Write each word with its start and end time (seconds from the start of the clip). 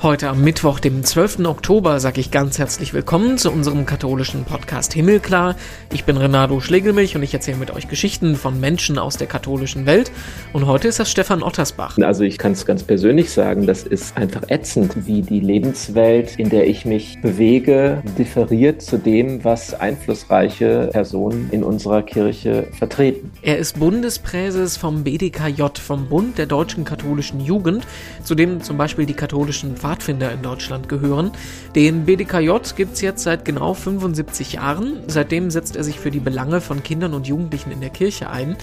Heute 0.00 0.28
am 0.28 0.44
Mittwoch, 0.44 0.78
dem 0.78 1.02
12. 1.02 1.40
Oktober, 1.40 1.98
sage 1.98 2.20
ich 2.20 2.30
ganz 2.30 2.56
herzlich 2.60 2.94
willkommen 2.94 3.36
zu 3.36 3.50
unserem 3.50 3.84
katholischen 3.84 4.44
Podcast 4.44 4.92
Himmelklar. 4.92 5.56
Ich 5.92 6.04
bin 6.04 6.16
Renato 6.16 6.60
Schlegelmilch 6.60 7.16
und 7.16 7.24
ich 7.24 7.34
erzähle 7.34 7.56
mit 7.56 7.72
euch 7.72 7.88
Geschichten 7.88 8.36
von 8.36 8.60
Menschen 8.60 8.96
aus 8.96 9.16
der 9.16 9.26
katholischen 9.26 9.86
Welt. 9.86 10.12
Und 10.52 10.68
heute 10.68 10.86
ist 10.86 11.00
das 11.00 11.10
Stefan 11.10 11.42
Ottersbach. 11.42 11.98
Also 11.98 12.22
ich 12.22 12.38
kann 12.38 12.52
es 12.52 12.64
ganz 12.64 12.84
persönlich 12.84 13.32
sagen, 13.32 13.66
das 13.66 13.82
ist 13.82 14.16
einfach 14.16 14.42
ätzend, 14.46 15.08
wie 15.08 15.20
die 15.20 15.40
Lebenswelt, 15.40 16.36
in 16.38 16.48
der 16.48 16.68
ich 16.68 16.84
mich 16.84 17.20
bewege, 17.20 18.00
differiert 18.16 18.82
zu 18.82 18.98
dem, 18.98 19.42
was 19.42 19.74
einflussreiche 19.74 20.90
Personen 20.92 21.48
in 21.50 21.64
unserer 21.64 22.02
Kirche 22.02 22.68
vertreten. 22.78 23.32
Er 23.42 23.58
ist 23.58 23.80
Bundespräses 23.80 24.76
vom 24.76 25.02
BDKJ, 25.02 25.64
vom 25.80 26.08
Bund 26.08 26.38
der 26.38 26.46
deutschen 26.46 26.84
katholischen 26.84 27.40
Jugend, 27.40 27.84
zu 28.22 28.36
dem 28.36 28.62
zum 28.62 28.76
Beispiel 28.76 29.04
die 29.04 29.14
katholischen 29.14 29.76
Pfadfinder 29.88 30.30
in 30.32 30.42
Deutschland 30.42 30.90
gehören. 30.90 31.30
Den 31.74 32.04
BDKJ 32.04 32.50
gibt 32.76 32.94
es 32.94 33.00
jetzt 33.00 33.22
seit 33.22 33.46
genau 33.46 33.72
75 33.72 34.52
Jahren. 34.52 34.98
Seitdem 35.06 35.50
setzt 35.50 35.76
er 35.76 35.84
sich 35.84 35.98
für 35.98 36.10
die 36.10 36.20
Belange 36.20 36.60
von 36.60 36.82
Kindern 36.82 37.14
und 37.14 37.26
Jugendlichen 37.26 37.70
in 37.70 37.80
der 37.80 37.88
Kirche 37.88 38.28
ein. 38.28 38.56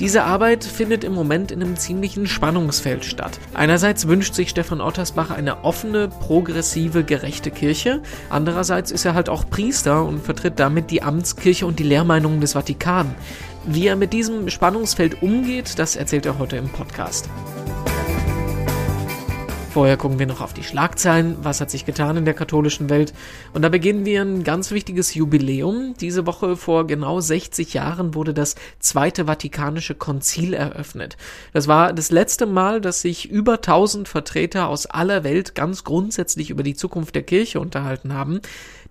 Diese 0.00 0.24
Arbeit 0.24 0.64
findet 0.64 1.02
im 1.02 1.14
Moment 1.14 1.50
in 1.50 1.62
einem 1.62 1.76
ziemlichen 1.76 2.26
Spannungsfeld 2.26 3.06
statt. 3.06 3.40
Einerseits 3.54 4.06
wünscht 4.06 4.34
sich 4.34 4.50
Stefan 4.50 4.82
Ottersbach 4.82 5.30
eine 5.30 5.64
offene, 5.64 6.08
progressive, 6.08 7.04
gerechte 7.04 7.50
Kirche. 7.50 8.02
Andererseits 8.28 8.90
ist 8.90 9.06
er 9.06 9.14
halt 9.14 9.30
auch 9.30 9.48
Priester 9.48 10.04
und 10.04 10.22
vertritt 10.22 10.60
damit 10.60 10.90
die 10.90 11.02
Amtskirche 11.02 11.64
und 11.64 11.78
die 11.78 11.84
Lehrmeinungen 11.84 12.42
des 12.42 12.52
Vatikan. 12.52 13.14
Wie 13.64 13.86
er 13.86 13.96
mit 13.96 14.12
diesem 14.12 14.50
Spannungsfeld 14.50 15.22
umgeht, 15.22 15.78
das 15.78 15.96
erzählt 15.96 16.26
er 16.26 16.38
heute 16.38 16.58
im 16.58 16.68
Podcast. 16.68 17.30
Vorher 19.76 19.98
gucken 19.98 20.18
wir 20.18 20.26
noch 20.26 20.40
auf 20.40 20.54
die 20.54 20.62
Schlagzeilen. 20.62 21.36
Was 21.42 21.60
hat 21.60 21.70
sich 21.70 21.84
getan 21.84 22.16
in 22.16 22.24
der 22.24 22.32
katholischen 22.32 22.88
Welt? 22.88 23.12
Und 23.52 23.60
da 23.60 23.68
beginnen 23.68 24.06
wir 24.06 24.22
ein 24.22 24.42
ganz 24.42 24.70
wichtiges 24.70 25.12
Jubiläum. 25.12 25.92
Diese 26.00 26.24
Woche 26.24 26.56
vor 26.56 26.86
genau 26.86 27.20
60 27.20 27.74
Jahren 27.74 28.14
wurde 28.14 28.32
das 28.32 28.54
Zweite 28.78 29.26
Vatikanische 29.26 29.94
Konzil 29.94 30.54
eröffnet. 30.54 31.18
Das 31.52 31.68
war 31.68 31.92
das 31.92 32.10
letzte 32.10 32.46
Mal, 32.46 32.80
dass 32.80 33.02
sich 33.02 33.28
über 33.28 33.56
1000 33.56 34.08
Vertreter 34.08 34.68
aus 34.68 34.86
aller 34.86 35.24
Welt 35.24 35.54
ganz 35.54 35.84
grundsätzlich 35.84 36.48
über 36.48 36.62
die 36.62 36.74
Zukunft 36.74 37.14
der 37.14 37.24
Kirche 37.24 37.60
unterhalten 37.60 38.14
haben. 38.14 38.40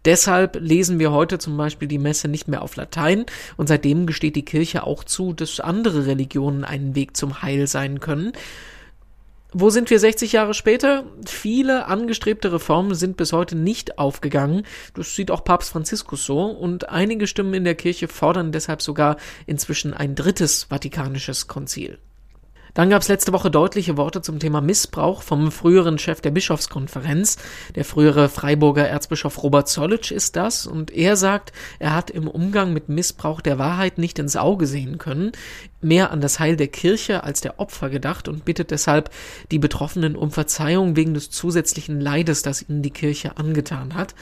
Deshalb 0.06 0.56
lesen 0.62 1.00
wir 1.00 1.12
heute 1.12 1.40
zum 1.40 1.58
Beispiel 1.58 1.88
die 1.88 1.98
Messe 1.98 2.28
nicht 2.28 2.48
mehr 2.48 2.62
auf 2.62 2.76
Latein 2.76 3.26
und 3.58 3.66
seitdem 3.66 4.06
gesteht 4.06 4.36
die 4.36 4.46
Kirche 4.46 4.84
auch 4.84 5.04
zu, 5.04 5.34
dass 5.34 5.60
andere 5.60 6.06
Religionen 6.06 6.64
einen 6.64 6.94
Weg 6.94 7.18
zum 7.18 7.42
Heil 7.42 7.66
sein 7.66 8.00
können. 8.00 8.34
Wo 9.58 9.70
sind 9.70 9.90
wir 9.90 10.02
60 10.02 10.34
Jahre 10.34 10.54
später? 10.54 11.06
Viele 11.26 11.86
angestrebte 11.86 12.52
Reformen 12.52 12.94
sind 12.94 13.16
bis 13.16 13.32
heute 13.32 13.56
nicht 13.56 13.98
aufgegangen. 13.98 14.64
Das 14.96 15.16
sieht 15.16 15.32
auch 15.32 15.46
Papst 15.46 15.70
Franziskus 15.70 16.26
so. 16.26 16.42
Und 16.42 16.90
einige 16.90 17.26
Stimmen 17.26 17.54
in 17.54 17.64
der 17.64 17.76
Kirche 17.76 18.10
fordern 18.10 18.52
deshalb 18.52 18.82
sogar 18.82 19.16
inzwischen 19.46 19.94
ein 19.94 20.14
drittes 20.14 20.66
Vatikanisches 20.66 21.48
Konzil. 21.48 22.00
Dann 22.76 22.90
gab 22.90 23.02
es 23.02 23.08
letzte 23.08 23.32
Woche 23.32 23.50
deutliche 23.50 23.96
Worte 23.96 24.22
zum 24.22 24.38
Thema 24.38 24.60
Missbrauch 24.60 25.22
vom 25.22 25.50
früheren 25.50 25.98
Chef 25.98 26.20
der 26.20 26.32
Bischofskonferenz. 26.32 27.38
Der 27.74 27.86
frühere 27.86 28.28
Freiburger 28.28 28.86
Erzbischof 28.86 29.42
Robert 29.42 29.70
Zollitsch 29.70 30.12
ist 30.12 30.36
das 30.36 30.68
und 30.68 30.92
er 30.92 31.16
sagt, 31.16 31.54
er 31.80 31.96
hat 31.96 32.10
im 32.10 32.28
Umgang 32.28 32.74
mit 32.74 32.90
Missbrauch 32.90 33.40
der 33.40 33.58
Wahrheit 33.58 33.98
nicht 33.98 34.20
ins 34.20 34.36
Auge 34.36 34.68
sehen 34.68 34.98
können, 34.98 35.32
mehr 35.80 36.12
an 36.12 36.20
das 36.20 36.40
Heil 36.40 36.58
der 36.58 36.68
Kirche 36.68 37.24
als 37.24 37.40
der 37.40 37.62
Opfer 37.62 37.90
gedacht 37.90 38.28
und 38.28 38.44
bittet 38.44 38.72
deshalb 38.72 39.10
die 39.52 39.60
Betroffenen 39.60 40.18
um 40.18 40.32
Verzeihung 40.32 40.98
wegen 40.98 41.14
des 41.14 41.30
zusätzlichen 41.30 42.02
Leides, 42.02 42.42
das 42.42 42.68
ihnen 42.68 42.82
die 42.82 42.92
Kirche 42.92 43.38
angetan 43.38 43.96
hat. 43.96 44.16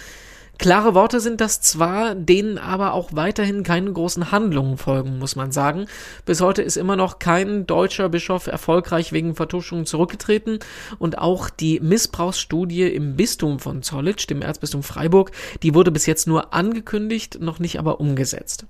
Klare 0.60 0.94
Worte 0.94 1.20
sind 1.20 1.42
das 1.42 1.62
zwar, 1.62 2.14
denen 2.16 2.58
aber 2.58 2.94
auch 2.94 3.10
weiterhin 3.14 3.64
keine 3.64 3.92
großen 3.92 4.32
Handlungen 4.32 4.78
folgen, 4.78 5.18
muss 5.18 5.36
man 5.36 5.52
sagen. 5.52 5.88
Bis 6.26 6.42
heute 6.42 6.62
ist 6.62 6.78
immer 6.78 6.96
noch 6.96 7.20
kein 7.20 7.66
deutscher 7.66 8.08
Bischof 8.08 8.48
erfolgreich 8.48 9.12
wegen 9.12 9.36
Vertuschung 9.36 9.86
zurückgetreten 9.86 10.60
und 11.00 11.18
auch 11.18 11.50
die 11.50 11.80
Missbrauchsstudie 11.80 12.84
im 12.84 13.16
Bistum 13.16 13.60
von 13.60 13.82
Zollitsch, 13.82 14.30
dem 14.30 14.42
Erzbistum 14.42 14.84
Freiburg, 14.84 15.32
die 15.64 15.74
wurde 15.74 15.92
bis 15.92 16.06
jetzt 16.06 16.28
nur 16.28 16.54
angekündigt, 16.54 17.40
noch 17.42 17.60
nicht 17.60 17.80
aber 17.80 18.00
umgesetzt. 18.00 18.66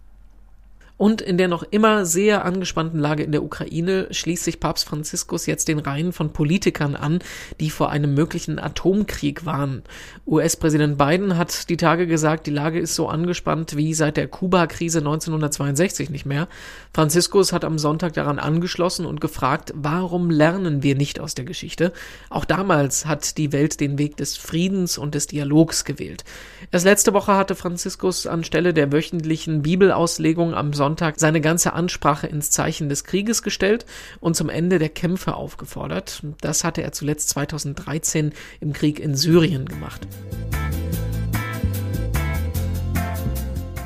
Und 0.95 1.21
in 1.21 1.39
der 1.39 1.47
noch 1.47 1.63
immer 1.63 2.05
sehr 2.05 2.45
angespannten 2.45 2.99
Lage 2.99 3.23
in 3.23 3.31
der 3.31 3.43
Ukraine 3.43 4.07
schließt 4.11 4.43
sich 4.43 4.59
Papst 4.59 4.85
Franziskus 4.85 5.47
jetzt 5.47 5.67
den 5.67 5.79
Reihen 5.79 6.13
von 6.13 6.31
Politikern 6.33 6.95
an, 6.95 7.19
die 7.59 7.71
vor 7.71 7.89
einem 7.89 8.13
möglichen 8.13 8.59
Atomkrieg 8.59 9.43
warnen. 9.43 9.81
US-Präsident 10.27 10.99
Biden 10.99 11.35
hat 11.35 11.69
die 11.69 11.77
Tage 11.77 12.05
gesagt, 12.05 12.45
die 12.45 12.51
Lage 12.51 12.79
ist 12.79 12.93
so 12.93 13.07
angespannt 13.09 13.75
wie 13.75 13.95
seit 13.95 14.17
der 14.17 14.27
Kuba-Krise 14.27 14.99
1962 14.99 16.11
nicht 16.11 16.27
mehr. 16.27 16.47
Franziskus 16.93 17.53
hat 17.53 17.65
am 17.65 17.79
Sonntag 17.79 18.13
daran 18.13 18.37
angeschlossen 18.37 19.07
und 19.07 19.19
gefragt, 19.19 19.73
warum 19.75 20.29
lernen 20.29 20.83
wir 20.83 20.95
nicht 20.95 21.19
aus 21.19 21.33
der 21.33 21.45
Geschichte? 21.45 21.91
Auch 22.29 22.45
damals 22.45 23.07
hat 23.07 23.39
die 23.39 23.51
Welt 23.51 23.79
den 23.79 23.97
Weg 23.97 24.15
des 24.17 24.37
Friedens 24.37 24.99
und 24.99 25.15
des 25.15 25.25
Dialogs 25.25 25.85
gewählt. 25.85 26.23
Erst 26.71 26.85
letzte 26.85 27.13
Woche 27.13 27.35
hatte 27.35 27.55
Franziskus 27.55 28.27
anstelle 28.27 28.75
der 28.75 28.91
wöchentlichen 28.91 29.63
Bibelauslegung 29.63 30.53
am 30.53 30.71
Sonntag 30.71 30.82
Sonntag 30.83 31.17
seine 31.17 31.39
ganze 31.39 31.71
Ansprache 31.71 32.27
ins 32.27 32.51
Zeichen 32.51 32.89
des 32.89 33.05
Krieges 33.05 33.41
gestellt 33.41 33.85
und 34.19 34.35
zum 34.35 34.49
Ende 34.49 34.79
der 34.79 34.89
Kämpfe 34.89 35.35
aufgefordert. 35.35 36.23
Das 36.41 36.65
hatte 36.65 36.83
er 36.83 36.91
zuletzt 36.91 37.29
2013 37.29 38.33
im 38.59 38.73
Krieg 38.73 38.99
in 38.99 39.15
Syrien 39.15 39.63
gemacht. 39.65 40.05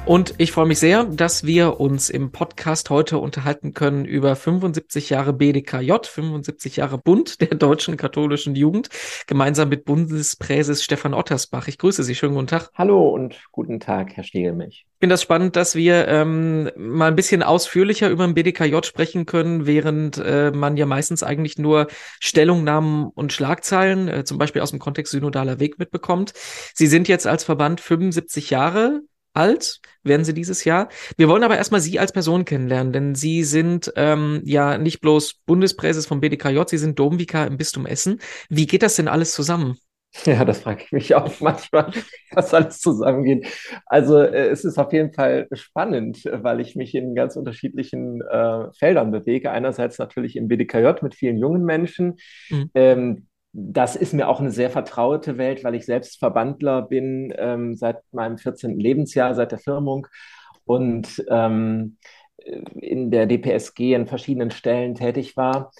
Und 0.07 0.35
ich 0.38 0.53
freue 0.53 0.68
mich 0.68 0.79
sehr, 0.79 1.03
dass 1.03 1.45
wir 1.45 1.81
uns 1.81 2.09
im 2.09 2.31
Podcast 2.31 2.90
heute 2.90 3.18
unterhalten 3.18 3.73
können 3.73 4.06
über 4.06 4.38
75 4.38 5.09
Jahre 5.09 5.34
BDKJ, 5.34 5.91
75 6.06 6.78
Jahre 6.78 6.97
Bund 6.97 7.41
der 7.41 7.50
deutschen 7.50 7.97
katholischen 7.97 8.56
Jugend, 8.56 8.88
gemeinsam 9.28 9.67
mit 9.67 9.84
Bundespräses 9.84 10.81
Stefan 10.81 11.13
Ottersbach. 11.13 11.67
Ich 11.67 11.78
grüße 11.78 12.06
Sie. 12.06 12.16
Schönen 12.16 12.35
guten 12.35 12.47
Tag. 12.47 12.69
Hallo 12.75 13.09
und 13.09 13.35
guten 13.51 13.81
Tag, 13.81 14.16
Herr 14.16 14.23
Stiegelmilch. 14.23 14.85
Ich 14.88 15.00
finde 15.01 15.12
das 15.12 15.22
spannend, 15.23 15.57
dass 15.57 15.75
wir 15.75 16.07
ähm, 16.07 16.72
mal 16.78 17.09
ein 17.09 17.17
bisschen 17.17 17.44
ausführlicher 17.44 18.09
über 18.09 18.25
den 18.25 18.34
BDKJ 18.34 18.78
sprechen 18.85 19.25
können, 19.25 19.67
während 19.67 20.19
äh, 20.19 20.51
man 20.51 20.78
ja 20.78 20.85
meistens 20.85 21.22
eigentlich 21.22 21.57
nur 21.57 21.88
Stellungnahmen 22.22 23.07
und 23.13 23.34
Schlagzeilen, 23.34 24.07
äh, 24.07 24.23
zum 24.23 24.38
Beispiel 24.38 24.62
aus 24.62 24.72
dem 24.72 24.79
Kontext 24.79 25.12
synodaler 25.12 25.59
Weg 25.59 25.79
mitbekommt. 25.79 26.31
Sie 26.73 26.88
sind 26.88 27.09
jetzt 27.09 27.28
als 27.28 27.44
Verband 27.44 27.81
75 27.81 28.51
Jahre 28.51 29.01
alt, 29.37 29.79
werden 30.03 30.25
Sie 30.25 30.33
dieses 30.33 30.65
Jahr. 30.65 30.89
Wir 31.15 31.29
wollen 31.29 31.43
aber 31.43 31.57
erstmal 31.57 31.81
Sie 31.81 31.99
als 31.99 32.11
Person 32.11 32.45
kennenlernen, 32.45 32.91
denn 32.91 33.15
Sie 33.15 33.43
sind 33.43 33.93
ähm, 33.95 34.41
ja 34.43 34.77
nicht 34.77 34.99
bloß 34.99 35.41
Bundespräses 35.45 36.05
vom 36.05 36.19
BDKJ, 36.19 36.61
Sie 36.67 36.77
sind 36.77 36.99
Domvikar 36.99 37.47
im 37.47 37.57
Bistum 37.57 37.85
Essen. 37.85 38.19
Wie 38.49 38.67
geht 38.67 38.83
das 38.83 38.95
denn 38.95 39.07
alles 39.07 39.33
zusammen? 39.33 39.77
Ja, 40.25 40.45
das 40.45 40.61
frage 40.61 40.83
ich 40.83 40.91
mich 40.91 41.15
auch 41.15 41.31
manchmal, 41.41 41.91
was 42.31 42.53
alles 42.53 42.79
zusammengeht. 42.79 43.47
Also 43.85 44.19
äh, 44.19 44.47
es 44.47 44.65
ist 44.65 44.77
auf 44.77 44.93
jeden 44.93 45.13
Fall 45.13 45.47
spannend, 45.51 46.23
weil 46.31 46.59
ich 46.59 46.75
mich 46.75 46.95
in 46.95 47.15
ganz 47.15 47.35
unterschiedlichen 47.35 48.21
äh, 48.21 48.71
Feldern 48.73 49.11
bewege. 49.11 49.51
Einerseits 49.51 49.99
natürlich 49.99 50.35
im 50.35 50.47
BDKJ 50.47 51.01
mit 51.01 51.15
vielen 51.15 51.37
jungen 51.37 51.63
Menschen, 51.63 52.15
mhm. 52.49 52.71
ähm, 52.73 53.27
das 53.53 53.96
ist 53.96 54.13
mir 54.13 54.28
auch 54.28 54.40
eine 54.40 54.52
sehr 54.52 54.69
vertraute 54.69 55.38
Welt, 55.38 55.63
weil 55.63 55.75
ich 55.75 55.85
selbst 55.85 56.19
Verbandler 56.19 56.84
bin 56.84 57.34
ähm, 57.38 57.75
seit 57.75 57.97
meinem 58.12 58.38
14. 58.38 58.79
Lebensjahr, 58.79 59.34
seit 59.35 59.52
der 59.52 59.59
Firmung 59.59 60.08
und 60.66 61.26
ähm, 61.29 61.97
in 62.76 63.11
der 63.11 63.26
DPSG 63.26 63.96
an 63.96 64.08
verschiedenen 64.08 64.52
Stellen 64.52 64.96
tätig 64.96 65.35
war. 65.38 65.72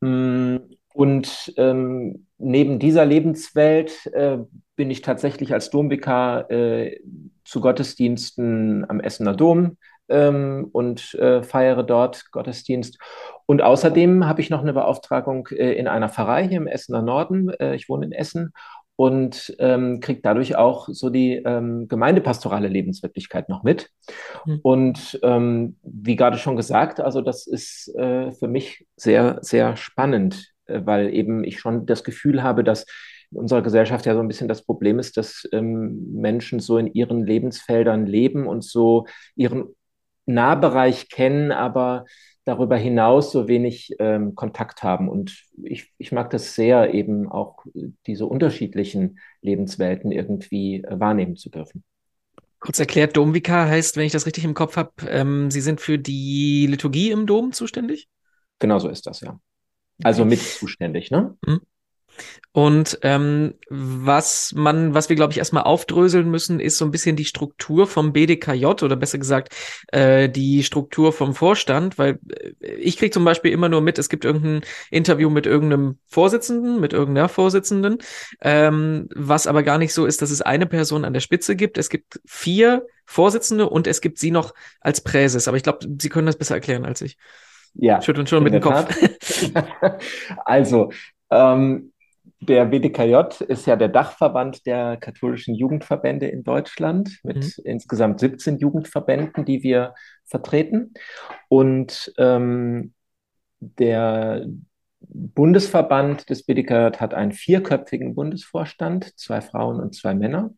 Mm, 0.00 0.56
und 0.94 1.54
ähm, 1.56 2.26
neben 2.38 2.78
dieser 2.78 3.06
Lebenswelt 3.06 4.06
äh, 4.12 4.38
bin 4.76 4.90
ich 4.90 5.00
tatsächlich 5.00 5.54
als 5.54 5.70
Domvikar 5.70 6.50
äh, 6.50 7.00
zu 7.44 7.60
Gottesdiensten 7.60 8.88
am 8.88 9.00
Essener 9.00 9.34
Dom 9.34 9.78
ähm, 10.12 10.68
und 10.72 11.14
äh, 11.14 11.42
feiere 11.42 11.82
dort 11.82 12.30
Gottesdienst. 12.30 12.98
Und 13.46 13.62
außerdem 13.62 14.26
habe 14.26 14.40
ich 14.40 14.50
noch 14.50 14.60
eine 14.60 14.72
Beauftragung 14.72 15.48
äh, 15.48 15.72
in 15.72 15.88
einer 15.88 16.08
Pfarrei 16.08 16.46
hier 16.46 16.58
im 16.58 16.66
Essener 16.66 17.02
Norden. 17.02 17.50
Äh, 17.50 17.74
ich 17.74 17.88
wohne 17.88 18.06
in 18.06 18.12
Essen 18.12 18.52
und 18.96 19.54
ähm, 19.58 20.00
kriege 20.00 20.20
dadurch 20.22 20.56
auch 20.56 20.88
so 20.90 21.10
die 21.10 21.34
ähm, 21.44 21.88
gemeindepastorale 21.88 22.68
Lebenswirklichkeit 22.68 23.48
noch 23.48 23.62
mit. 23.62 23.90
Mhm. 24.46 24.60
Und 24.62 25.18
ähm, 25.22 25.76
wie 25.82 26.16
gerade 26.16 26.36
schon 26.36 26.56
gesagt, 26.56 27.00
also 27.00 27.20
das 27.20 27.46
ist 27.46 27.92
äh, 27.96 28.32
für 28.32 28.48
mich 28.48 28.86
sehr, 28.96 29.38
sehr 29.40 29.76
spannend, 29.76 30.52
äh, 30.66 30.82
weil 30.84 31.12
eben 31.14 31.42
ich 31.42 31.58
schon 31.58 31.86
das 31.86 32.04
Gefühl 32.04 32.42
habe, 32.42 32.64
dass 32.64 32.86
in 33.32 33.38
unserer 33.38 33.62
Gesellschaft 33.62 34.04
ja 34.04 34.14
so 34.14 34.20
ein 34.20 34.28
bisschen 34.28 34.48
das 34.48 34.64
Problem 34.64 34.98
ist, 34.98 35.16
dass 35.16 35.48
ähm, 35.52 36.12
Menschen 36.12 36.60
so 36.60 36.76
in 36.76 36.92
ihren 36.92 37.26
Lebensfeldern 37.26 38.06
leben 38.06 38.46
und 38.46 38.62
so 38.62 39.06
ihren 39.34 39.74
Nahbereich 40.26 41.08
kennen, 41.08 41.52
aber 41.52 42.04
darüber 42.44 42.76
hinaus 42.76 43.30
so 43.30 43.46
wenig 43.46 43.94
ähm, 43.98 44.34
Kontakt 44.34 44.82
haben. 44.82 45.08
Und 45.08 45.44
ich, 45.62 45.92
ich 45.98 46.12
mag 46.12 46.30
das 46.30 46.54
sehr, 46.54 46.92
eben 46.92 47.30
auch 47.30 47.64
diese 48.06 48.26
unterschiedlichen 48.26 49.18
Lebenswelten 49.42 50.10
irgendwie 50.10 50.82
äh, 50.82 50.98
wahrnehmen 50.98 51.36
zu 51.36 51.50
dürfen. 51.50 51.84
Kurz 52.58 52.78
erklärt, 52.78 53.16
Domvikar 53.16 53.68
heißt, 53.68 53.96
wenn 53.96 54.06
ich 54.06 54.12
das 54.12 54.26
richtig 54.26 54.44
im 54.44 54.54
Kopf 54.54 54.76
habe, 54.76 54.92
ähm, 55.08 55.50
Sie 55.50 55.60
sind 55.60 55.80
für 55.80 55.98
die 55.98 56.66
Liturgie 56.68 57.10
im 57.10 57.26
Dom 57.26 57.52
zuständig? 57.52 58.08
Genau 58.58 58.78
so 58.78 58.88
ist 58.88 59.06
das, 59.06 59.20
ja. 59.20 59.38
Also 60.02 60.24
mit 60.24 60.40
zuständig, 60.40 61.10
ne? 61.10 61.36
Mhm. 61.46 61.60
Und 62.54 62.98
ähm, 63.00 63.54
was 63.70 64.52
man, 64.54 64.92
was 64.92 65.08
wir, 65.08 65.16
glaube 65.16 65.32
ich, 65.32 65.38
erstmal 65.38 65.62
aufdröseln 65.62 66.30
müssen, 66.30 66.60
ist 66.60 66.76
so 66.76 66.84
ein 66.84 66.90
bisschen 66.90 67.16
die 67.16 67.24
Struktur 67.24 67.86
vom 67.86 68.12
BDKJ 68.12 68.66
oder 68.66 68.96
besser 68.96 69.16
gesagt 69.16 69.54
äh, 69.88 70.28
die 70.28 70.62
Struktur 70.62 71.14
vom 71.14 71.34
Vorstand, 71.34 71.96
weil 71.96 72.18
äh, 72.60 72.74
ich 72.74 72.98
kriege 72.98 73.10
zum 73.10 73.24
Beispiel 73.24 73.52
immer 73.52 73.70
nur 73.70 73.80
mit, 73.80 73.98
es 73.98 74.10
gibt 74.10 74.26
irgendein 74.26 74.60
Interview 74.90 75.30
mit 75.30 75.46
irgendeinem 75.46 75.98
Vorsitzenden, 76.06 76.78
mit 76.78 76.92
irgendeiner 76.92 77.30
Vorsitzenden, 77.30 77.98
ähm, 78.42 79.08
was 79.14 79.46
aber 79.46 79.62
gar 79.62 79.78
nicht 79.78 79.94
so 79.94 80.04
ist, 80.04 80.20
dass 80.20 80.30
es 80.30 80.42
eine 80.42 80.66
Person 80.66 81.06
an 81.06 81.14
der 81.14 81.20
Spitze 81.20 81.56
gibt. 81.56 81.78
Es 81.78 81.88
gibt 81.88 82.20
vier 82.26 82.86
Vorsitzende 83.06 83.66
und 83.68 83.86
es 83.86 84.02
gibt 84.02 84.18
sie 84.18 84.30
noch 84.30 84.52
als 84.82 85.00
Präses. 85.00 85.48
Aber 85.48 85.56
ich 85.56 85.62
glaube, 85.62 85.86
Sie 85.98 86.08
können 86.10 86.26
das 86.26 86.36
besser 86.36 86.54
erklären 86.54 86.84
als 86.84 87.00
ich. 87.00 87.16
Ja. 87.74 88.02
Schütteln 88.02 88.26
schon 88.26 88.42
mit 88.42 88.52
dem 88.52 88.60
Kopf. 88.60 88.94
also, 90.44 90.90
ähm, 91.30 91.91
der 92.48 92.64
BDKJ 92.64 93.44
ist 93.46 93.66
ja 93.66 93.76
der 93.76 93.88
Dachverband 93.88 94.66
der 94.66 94.96
katholischen 94.96 95.54
Jugendverbände 95.54 96.26
in 96.26 96.42
Deutschland 96.42 97.20
mit 97.22 97.36
mhm. 97.36 97.52
insgesamt 97.64 98.18
17 98.18 98.58
Jugendverbänden, 98.58 99.44
die 99.44 99.62
wir 99.62 99.94
vertreten. 100.24 100.92
Und 101.48 102.12
ähm, 102.18 102.94
der 103.60 104.44
Bundesverband 105.00 106.28
des 106.30 106.44
BDKJ 106.44 106.98
hat 106.98 107.14
einen 107.14 107.32
vierköpfigen 107.32 108.16
Bundesvorstand, 108.16 109.16
zwei 109.16 109.40
Frauen 109.40 109.80
und 109.80 109.94
zwei 109.94 110.14
Männer, 110.14 110.50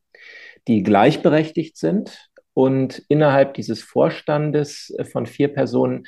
die 0.66 0.82
gleichberechtigt 0.82 1.76
sind. 1.76 2.30
Und 2.54 3.02
innerhalb 3.08 3.52
dieses 3.54 3.82
Vorstandes 3.82 4.94
von 5.12 5.26
vier 5.26 5.48
Personen 5.48 6.04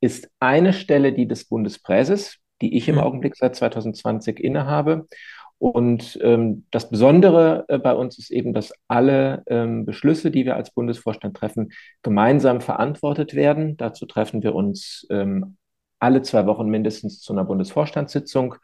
ist 0.00 0.28
eine 0.40 0.72
Stelle 0.72 1.12
die 1.12 1.28
des 1.28 1.44
Bundespräses, 1.44 2.39
die 2.60 2.76
ich 2.76 2.88
im 2.88 2.96
mhm. 2.96 3.02
Augenblick 3.02 3.36
seit 3.36 3.56
2020 3.56 4.40
innehabe. 4.40 5.06
Und 5.58 6.18
ähm, 6.22 6.64
das 6.70 6.88
Besondere 6.88 7.66
äh, 7.68 7.78
bei 7.78 7.94
uns 7.94 8.18
ist 8.18 8.30
eben, 8.30 8.54
dass 8.54 8.72
alle 8.88 9.42
ähm, 9.46 9.84
Beschlüsse, 9.84 10.30
die 10.30 10.46
wir 10.46 10.56
als 10.56 10.70
Bundesvorstand 10.70 11.36
treffen, 11.36 11.72
gemeinsam 12.02 12.62
verantwortet 12.62 13.34
werden. 13.34 13.76
Dazu 13.76 14.06
treffen 14.06 14.42
wir 14.42 14.54
uns 14.54 15.06
ähm, 15.10 15.58
alle 15.98 16.22
zwei 16.22 16.46
Wochen 16.46 16.68
mindestens 16.68 17.20
zu 17.20 17.34
einer 17.34 17.44
Bundesvorstandssitzung, 17.44 18.54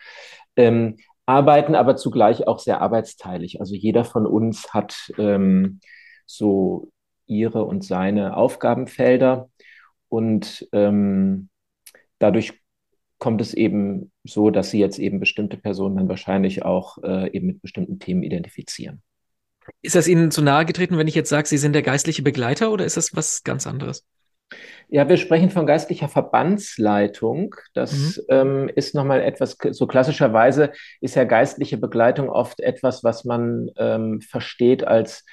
ähm, 0.56 0.96
arbeiten 1.26 1.74
aber 1.74 1.96
zugleich 1.96 2.46
auch 2.46 2.60
sehr 2.60 2.80
arbeitsteilig. 2.80 3.60
Also 3.60 3.74
jeder 3.74 4.04
von 4.04 4.26
uns 4.26 4.72
hat 4.72 5.12
ähm, 5.18 5.80
so 6.24 6.90
ihre 7.26 7.64
und 7.64 7.84
seine 7.84 8.38
Aufgabenfelder 8.38 9.50
und 10.08 10.66
ähm, 10.72 11.50
dadurch 12.18 12.54
kommt 13.18 13.40
es 13.40 13.54
eben 13.54 14.12
so, 14.24 14.50
dass 14.50 14.70
sie 14.70 14.78
jetzt 14.78 14.98
eben 14.98 15.20
bestimmte 15.20 15.56
Personen 15.56 15.96
dann 15.96 16.08
wahrscheinlich 16.08 16.64
auch 16.64 16.98
äh, 17.02 17.30
eben 17.32 17.46
mit 17.46 17.62
bestimmten 17.62 17.98
Themen 17.98 18.22
identifizieren. 18.22 19.02
Ist 19.82 19.96
das 19.96 20.06
Ihnen 20.06 20.30
zu 20.30 20.42
nahe 20.42 20.64
getreten, 20.64 20.96
wenn 20.98 21.08
ich 21.08 21.14
jetzt 21.14 21.30
sage, 21.30 21.48
Sie 21.48 21.58
sind 21.58 21.72
der 21.72 21.82
geistliche 21.82 22.22
Begleiter 22.22 22.70
oder 22.70 22.84
ist 22.84 22.96
das 22.96 23.16
was 23.16 23.42
ganz 23.42 23.66
anderes? 23.66 24.04
Ja, 24.88 25.08
wir 25.08 25.16
sprechen 25.16 25.50
von 25.50 25.66
geistlicher 25.66 26.08
Verbandsleitung. 26.08 27.56
Das 27.74 27.92
mhm. 27.92 28.22
ähm, 28.28 28.70
ist 28.74 28.94
nochmal 28.94 29.20
etwas, 29.20 29.56
so 29.70 29.86
klassischerweise 29.86 30.70
ist 31.00 31.16
ja 31.16 31.24
geistliche 31.24 31.78
Begleitung 31.78 32.28
oft 32.28 32.60
etwas, 32.60 33.02
was 33.02 33.24
man 33.24 33.70
ähm, 33.76 34.20
versteht 34.20 34.86
als 34.86 35.24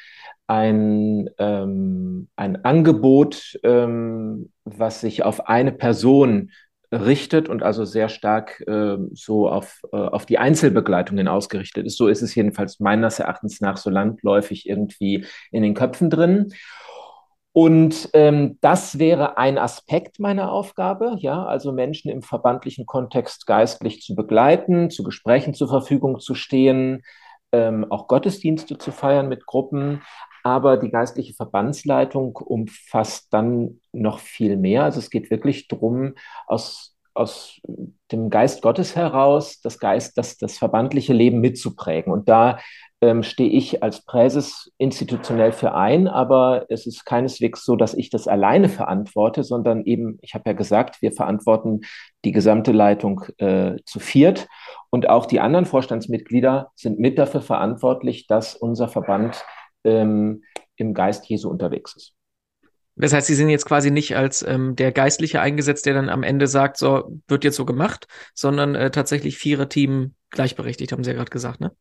ein, 0.47 1.29
ähm, 1.37 2.27
ein 2.35 2.65
Angebot, 2.65 3.59
ähm, 3.63 4.51
was 4.65 5.01
sich 5.01 5.23
auf 5.23 5.47
eine 5.47 5.71
Person 5.71 6.51
richtet 6.93 7.49
und 7.49 7.63
also 7.63 7.85
sehr 7.85 8.09
stark 8.09 8.61
äh, 8.67 8.97
so 9.13 9.49
auf, 9.49 9.81
äh, 9.91 9.97
auf 9.97 10.25
die 10.25 10.37
Einzelbegleitungen 10.37 11.27
ausgerichtet 11.27 11.85
ist. 11.85 11.97
So 11.97 12.07
ist 12.07 12.21
es 12.21 12.35
jedenfalls 12.35 12.79
meines 12.79 13.19
Erachtens 13.19 13.61
nach 13.61 13.77
so 13.77 13.89
landläufig 13.89 14.69
irgendwie 14.69 15.25
in 15.51 15.63
den 15.63 15.73
Köpfen 15.73 16.09
drin. 16.09 16.53
Und 17.51 18.09
ähm, 18.13 18.57
das 18.61 18.97
wäre 18.97 19.37
ein 19.37 19.59
Aspekt 19.59 20.19
meiner 20.19 20.51
Aufgabe, 20.51 21.15
ja, 21.19 21.45
also 21.45 21.71
Menschen 21.71 22.09
im 22.09 22.23
verbandlichen 22.23 22.87
Kontext 22.87 23.45
geistlich 23.45 24.01
zu 24.01 24.15
begleiten, 24.15 24.89
zu 24.89 25.03
Gesprächen 25.03 25.53
zur 25.53 25.69
Verfügung 25.69 26.19
zu 26.19 26.33
stehen, 26.33 27.03
ähm, 27.51 27.85
auch 27.91 28.07
Gottesdienste 28.07 28.79
zu 28.79 28.91
feiern 28.91 29.29
mit 29.29 29.45
Gruppen, 29.45 30.01
aber 30.43 30.77
die 30.77 30.91
geistliche 30.91 31.33
Verbandsleitung 31.33 32.35
umfasst 32.35 33.33
dann 33.33 33.79
noch 33.93 34.19
viel 34.19 34.57
mehr. 34.57 34.83
Also 34.83 34.99
es 34.99 35.09
geht 35.09 35.31
wirklich 35.31 35.67
darum, 35.69 36.15
aus, 36.47 36.95
aus 37.13 37.61
dem 38.11 38.29
Geist 38.29 38.61
Gottes 38.61 38.95
heraus 38.95 39.61
das 39.61 39.79
Geist, 39.79 40.17
das, 40.17 40.37
das 40.37 40.57
verbandliche 40.57 41.13
Leben 41.13 41.39
mitzuprägen. 41.39 42.11
Und 42.11 42.27
da 42.27 42.59
ähm, 43.03 43.23
stehe 43.23 43.49
ich 43.49 43.83
als 43.83 44.05
Präses 44.05 44.71
institutionell 44.77 45.51
für 45.51 45.73
ein, 45.73 46.07
aber 46.07 46.65
es 46.69 46.85
ist 46.85 47.05
keineswegs 47.05 47.65
so, 47.65 47.75
dass 47.75 47.93
ich 47.93 48.09
das 48.09 48.27
alleine 48.27 48.69
verantworte, 48.69 49.43
sondern 49.43 49.83
eben, 49.83 50.19
ich 50.21 50.33
habe 50.33 50.49
ja 50.49 50.53
gesagt, 50.53 51.01
wir 51.01 51.11
verantworten 51.11 51.81
die 52.23 52.31
gesamte 52.31 52.71
Leitung 52.71 53.25
äh, 53.37 53.75
zu 53.85 53.99
viert 53.99 54.47
und 54.89 55.09
auch 55.09 55.25
die 55.25 55.41
anderen 55.41 55.65
Vorstandsmitglieder 55.65 56.71
sind 56.75 56.97
mit 56.99 57.17
dafür 57.17 57.41
verantwortlich, 57.41 58.27
dass 58.27 58.55
unser 58.55 58.87
Verband 58.87 59.43
ähm, 59.83 60.43
im 60.75 60.93
Geist 60.93 61.25
Jesu 61.27 61.49
unterwegs 61.49 61.95
ist. 61.95 62.13
Das 62.95 63.13
heißt, 63.13 63.27
Sie 63.27 63.35
sind 63.35 63.49
jetzt 63.49 63.65
quasi 63.65 63.89
nicht 63.89 64.15
als 64.15 64.45
ähm, 64.47 64.75
der 64.75 64.91
Geistliche 64.91 65.41
eingesetzt, 65.41 65.85
der 65.85 65.95
dann 65.95 66.09
am 66.09 66.21
Ende 66.21 66.47
sagt, 66.47 66.77
so 66.77 67.19
wird 67.27 67.43
jetzt 67.43 67.55
so 67.55 67.65
gemacht, 67.65 68.07
sondern 68.35 68.75
äh, 68.75 68.91
tatsächlich 68.91 69.37
Vierer-Team 69.37 70.13
gleichberechtigt, 70.29 70.91
haben 70.91 71.03
Sie 71.03 71.09
ja 71.09 71.15
gerade 71.15 71.31
gesagt, 71.31 71.59
ne? 71.59 71.71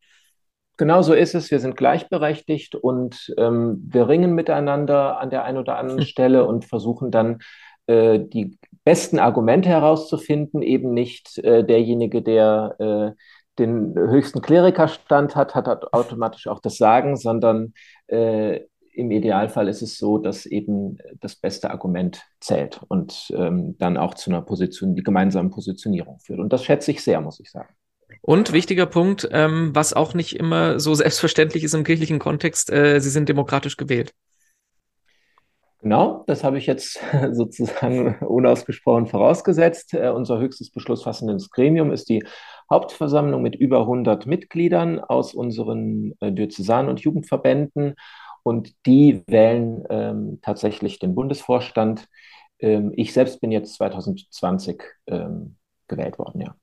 Genau 0.78 1.02
so 1.02 1.12
ist 1.12 1.34
es. 1.34 1.50
Wir 1.50 1.60
sind 1.60 1.76
gleichberechtigt 1.76 2.74
und 2.74 3.32
ähm, 3.36 3.82
wir 3.86 4.08
ringen 4.08 4.34
miteinander 4.34 5.20
an 5.20 5.28
der 5.28 5.44
einen 5.44 5.58
oder 5.58 5.76
anderen. 5.76 6.02
Stelle 6.06 6.46
und 6.46 6.64
versuchen 6.64 7.10
dann 7.10 7.40
äh, 7.86 8.18
die 8.18 8.58
besten 8.82 9.18
Argumente 9.18 9.68
herauszufinden. 9.68 10.62
Eben 10.62 10.94
nicht 10.94 11.38
äh, 11.38 11.62
derjenige, 11.62 12.22
der 12.22 12.76
äh, 12.78 13.22
den 13.58 13.94
höchsten 13.94 14.40
Klerikerstand 14.40 15.36
hat, 15.36 15.54
hat 15.54 15.92
automatisch 15.92 16.46
auch 16.46 16.60
das 16.60 16.76
Sagen, 16.76 17.16
sondern 17.16 17.74
äh, 18.06 18.60
im 18.94 19.10
Idealfall 19.10 19.68
ist 19.68 19.82
es 19.82 19.96
so, 19.96 20.18
dass 20.18 20.46
eben 20.46 20.98
das 21.20 21.36
beste 21.36 21.70
Argument 21.70 22.22
zählt 22.40 22.80
und 22.88 23.32
ähm, 23.34 23.76
dann 23.78 23.96
auch 23.96 24.14
zu 24.14 24.30
einer 24.30 24.42
Position, 24.42 24.94
die 24.94 25.02
gemeinsamen 25.02 25.50
Positionierung 25.50 26.18
führt. 26.20 26.40
Und 26.40 26.52
das 26.52 26.64
schätze 26.64 26.90
ich 26.90 27.02
sehr, 27.02 27.20
muss 27.20 27.40
ich 27.40 27.50
sagen. 27.50 27.74
Und 28.20 28.52
wichtiger 28.52 28.86
Punkt, 28.86 29.28
ähm, 29.32 29.70
was 29.74 29.94
auch 29.94 30.14
nicht 30.14 30.36
immer 30.36 30.78
so 30.78 30.94
selbstverständlich 30.94 31.64
ist 31.64 31.74
im 31.74 31.84
kirchlichen 31.84 32.18
Kontext, 32.18 32.70
äh, 32.70 33.00
Sie 33.00 33.10
sind 33.10 33.28
demokratisch 33.28 33.76
gewählt. 33.76 34.12
Genau, 35.82 36.22
das 36.28 36.44
habe 36.44 36.58
ich 36.58 36.66
jetzt 36.66 37.00
sozusagen 37.32 38.16
unausgesprochen 38.20 39.06
vorausgesetzt. 39.08 39.94
Äh, 39.94 40.10
unser 40.10 40.38
höchstes 40.38 40.70
beschlussfassendes 40.70 41.50
Gremium 41.50 41.90
ist 41.90 42.08
die 42.08 42.24
Hauptversammlung 42.70 43.42
mit 43.42 43.56
über 43.56 43.80
100 43.80 44.26
Mitgliedern 44.26 45.00
aus 45.00 45.34
unseren 45.34 46.14
äh, 46.20 46.30
Diözesan- 46.30 46.88
und 46.88 47.00
Jugendverbänden. 47.00 47.94
Und 48.44 48.74
die 48.86 49.22
wählen 49.26 49.84
ähm, 49.90 50.38
tatsächlich 50.42 50.98
den 51.00 51.14
Bundesvorstand. 51.16 52.06
Ähm, 52.60 52.92
ich 52.96 53.12
selbst 53.12 53.40
bin 53.40 53.50
jetzt 53.52 53.74
2020 53.74 54.82
ähm, 55.08 55.56
gewählt 55.88 56.18
worden, 56.18 56.40
ja. 56.42 56.54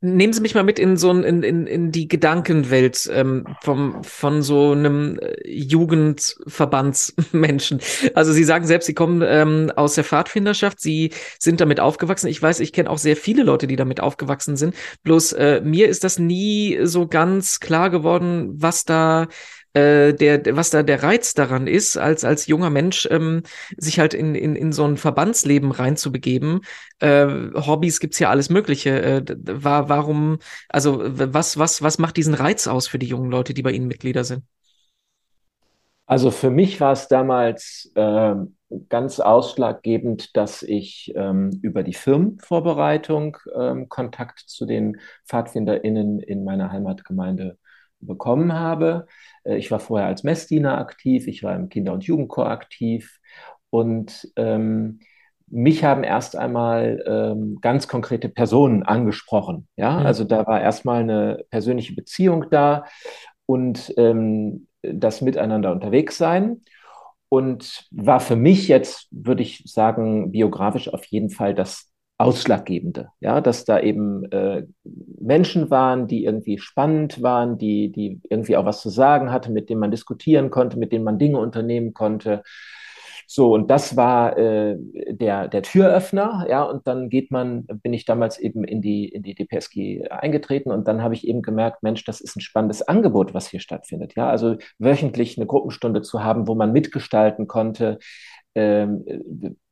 Nehmen 0.00 0.32
Sie 0.32 0.40
mich 0.40 0.54
mal 0.54 0.62
mit 0.62 0.78
in 0.78 0.96
so 0.96 1.10
ein, 1.10 1.24
in, 1.24 1.42
in, 1.42 1.66
in 1.66 1.90
die 1.90 2.06
Gedankenwelt 2.06 3.10
ähm, 3.12 3.46
vom, 3.62 4.04
von 4.04 4.42
so 4.42 4.70
einem 4.72 5.18
äh, 5.18 5.50
Jugendverbandsmenschen. 5.50 7.80
Also 8.14 8.32
Sie 8.32 8.44
sagen 8.44 8.66
selbst, 8.66 8.86
Sie 8.86 8.94
kommen 8.94 9.22
ähm, 9.24 9.72
aus 9.74 9.94
der 9.94 10.04
Pfadfinderschaft, 10.04 10.80
Sie 10.80 11.10
sind 11.38 11.60
damit 11.60 11.80
aufgewachsen. 11.80 12.28
Ich 12.28 12.40
weiß, 12.40 12.60
ich 12.60 12.72
kenne 12.72 12.90
auch 12.90 12.98
sehr 12.98 13.16
viele 13.16 13.42
Leute, 13.42 13.66
die 13.66 13.76
damit 13.76 14.00
aufgewachsen 14.00 14.56
sind. 14.56 14.74
Bloß 15.02 15.32
äh, 15.32 15.60
mir 15.62 15.88
ist 15.88 16.04
das 16.04 16.18
nie 16.18 16.78
so 16.84 17.08
ganz 17.08 17.58
klar 17.58 17.90
geworden, 17.90 18.52
was 18.54 18.84
da 18.84 19.26
äh, 19.74 20.12
der, 20.14 20.56
was 20.56 20.70
da 20.70 20.82
der 20.82 21.02
Reiz 21.02 21.34
daran 21.34 21.66
ist, 21.66 21.96
als, 21.96 22.24
als 22.24 22.46
junger 22.46 22.70
Mensch 22.70 23.06
ähm, 23.10 23.42
sich 23.76 23.98
halt 23.98 24.14
in, 24.14 24.34
in, 24.34 24.56
in 24.56 24.72
so 24.72 24.84
ein 24.84 24.96
Verbandsleben 24.96 25.70
reinzubegeben. 25.70 26.60
Äh, 26.98 27.26
Hobbys 27.54 28.00
gibt's 28.00 28.18
ja 28.18 28.30
alles 28.30 28.50
Mögliche. 28.50 29.00
Äh, 29.02 29.24
war, 29.44 29.88
warum, 29.88 30.38
also 30.68 31.00
was, 31.02 31.58
was, 31.58 31.82
was 31.82 31.98
macht 31.98 32.16
diesen 32.16 32.34
Reiz 32.34 32.66
aus 32.66 32.88
für 32.88 32.98
die 32.98 33.06
jungen 33.06 33.30
Leute, 33.30 33.54
die 33.54 33.62
bei 33.62 33.72
Ihnen 33.72 33.88
Mitglieder 33.88 34.24
sind? 34.24 34.42
Also 36.06 36.32
für 36.32 36.50
mich 36.50 36.80
war 36.80 36.90
es 36.90 37.06
damals 37.06 37.92
äh, 37.94 38.34
ganz 38.88 39.20
ausschlaggebend, 39.20 40.36
dass 40.36 40.64
ich 40.64 41.12
ähm, 41.14 41.60
über 41.62 41.84
die 41.84 41.94
Firmenvorbereitung 41.94 43.36
ähm, 43.56 43.88
Kontakt 43.88 44.40
zu 44.40 44.66
den 44.66 44.98
PfadfinderInnen 45.28 46.18
in 46.18 46.42
meiner 46.42 46.72
Heimatgemeinde 46.72 47.58
bekommen 48.00 48.52
habe. 48.52 49.06
Äh, 49.44 49.56
ich 49.56 49.70
war 49.70 49.80
vorher 49.80 50.08
als 50.08 50.24
Messdiener 50.24 50.78
aktiv, 50.78 51.26
ich 51.26 51.42
war 51.42 51.54
im 51.56 51.68
Kinder- 51.68 51.92
und 51.92 52.04
Jugendchor 52.04 52.48
aktiv 52.48 53.20
und 53.70 54.30
ähm, 54.36 55.00
mich 55.46 55.84
haben 55.84 56.04
erst 56.04 56.36
einmal 56.36 57.02
ähm, 57.06 57.58
ganz 57.60 57.88
konkrete 57.88 58.28
Personen 58.28 58.84
angesprochen. 58.84 59.68
Ja, 59.76 60.00
mhm. 60.00 60.06
also 60.06 60.24
da 60.24 60.46
war 60.46 60.60
erstmal 60.60 61.02
eine 61.02 61.44
persönliche 61.50 61.94
Beziehung 61.94 62.46
da 62.50 62.84
und 63.46 63.92
ähm, 63.96 64.68
das 64.82 65.20
Miteinander 65.20 65.72
unterwegs 65.72 66.16
sein. 66.16 66.62
Und 67.28 67.86
war 67.92 68.18
für 68.18 68.34
mich 68.34 68.66
jetzt, 68.66 69.06
würde 69.12 69.42
ich 69.42 69.62
sagen, 69.64 70.32
biografisch 70.32 70.92
auf 70.92 71.04
jeden 71.04 71.30
Fall 71.30 71.54
das 71.54 71.89
Ausschlaggebende. 72.20 73.08
Ja, 73.20 73.40
dass 73.40 73.64
da 73.64 73.80
eben 73.80 74.30
äh, 74.30 74.66
Menschen 75.18 75.70
waren, 75.70 76.06
die 76.06 76.24
irgendwie 76.24 76.58
spannend 76.58 77.22
waren, 77.22 77.56
die, 77.56 77.90
die 77.90 78.20
irgendwie 78.28 78.56
auch 78.56 78.66
was 78.66 78.82
zu 78.82 78.90
sagen 78.90 79.32
hatten, 79.32 79.54
mit 79.54 79.70
denen 79.70 79.80
man 79.80 79.90
diskutieren 79.90 80.50
konnte, 80.50 80.78
mit 80.78 80.92
denen 80.92 81.04
man 81.04 81.18
Dinge 81.18 81.38
unternehmen 81.38 81.94
konnte. 81.94 82.42
So, 83.26 83.54
und 83.54 83.70
das 83.70 83.96
war 83.96 84.36
äh, 84.36 84.76
der, 85.08 85.46
der 85.46 85.62
Türöffner, 85.62 86.46
ja, 86.50 86.64
und 86.64 86.88
dann 86.88 87.08
geht 87.08 87.30
man, 87.30 87.64
bin 87.66 87.92
ich 87.92 88.04
damals 88.04 88.40
eben 88.40 88.64
in 88.64 88.82
die, 88.82 89.08
in 89.08 89.22
die 89.22 89.36
DPSG 89.36 90.08
eingetreten 90.10 90.72
und 90.72 90.88
dann 90.88 91.00
habe 91.00 91.14
ich 91.14 91.26
eben 91.28 91.40
gemerkt, 91.40 91.84
Mensch, 91.84 92.04
das 92.04 92.20
ist 92.20 92.36
ein 92.36 92.40
spannendes 92.40 92.82
Angebot, 92.82 93.32
was 93.32 93.46
hier 93.48 93.60
stattfindet, 93.60 94.14
ja, 94.16 94.28
also 94.28 94.56
wöchentlich 94.78 95.38
eine 95.38 95.46
Gruppenstunde 95.46 96.02
zu 96.02 96.24
haben, 96.24 96.48
wo 96.48 96.56
man 96.56 96.72
mitgestalten 96.72 97.46
konnte. 97.46 97.98
Ähm, 98.54 99.04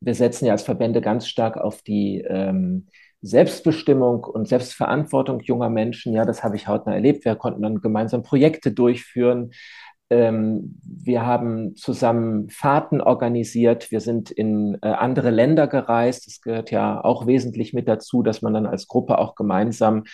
wir 0.00 0.14
setzen 0.14 0.46
ja 0.46 0.52
als 0.52 0.62
Verbände 0.62 1.00
ganz 1.00 1.26
stark 1.26 1.56
auf 1.56 1.82
die 1.82 2.20
ähm, 2.20 2.86
Selbstbestimmung 3.20 4.24
und 4.24 4.48
Selbstverantwortung 4.48 5.40
junger 5.40 5.70
Menschen. 5.70 6.14
Ja, 6.14 6.24
das 6.24 6.44
habe 6.44 6.56
ich 6.56 6.68
hautnah 6.68 6.94
erlebt. 6.94 7.24
Wir 7.24 7.34
konnten 7.34 7.62
dann 7.62 7.80
gemeinsam 7.80 8.22
Projekte 8.22 8.70
durchführen. 8.70 9.50
Ähm, 10.10 10.80
wir 10.82 11.26
haben 11.26 11.74
zusammen 11.76 12.48
Fahrten 12.48 13.00
organisiert. 13.00 13.90
Wir 13.90 14.00
sind 14.00 14.30
in 14.30 14.78
äh, 14.82 14.88
andere 14.88 15.30
Länder 15.30 15.66
gereist. 15.66 16.26
Das 16.26 16.40
gehört 16.40 16.70
ja 16.70 17.02
auch 17.02 17.26
wesentlich 17.26 17.74
mit 17.74 17.88
dazu, 17.88 18.22
dass 18.22 18.40
man 18.40 18.54
dann 18.54 18.66
als 18.66 18.86
Gruppe 18.86 19.18
auch 19.18 19.34
gemeinsam 19.34 20.04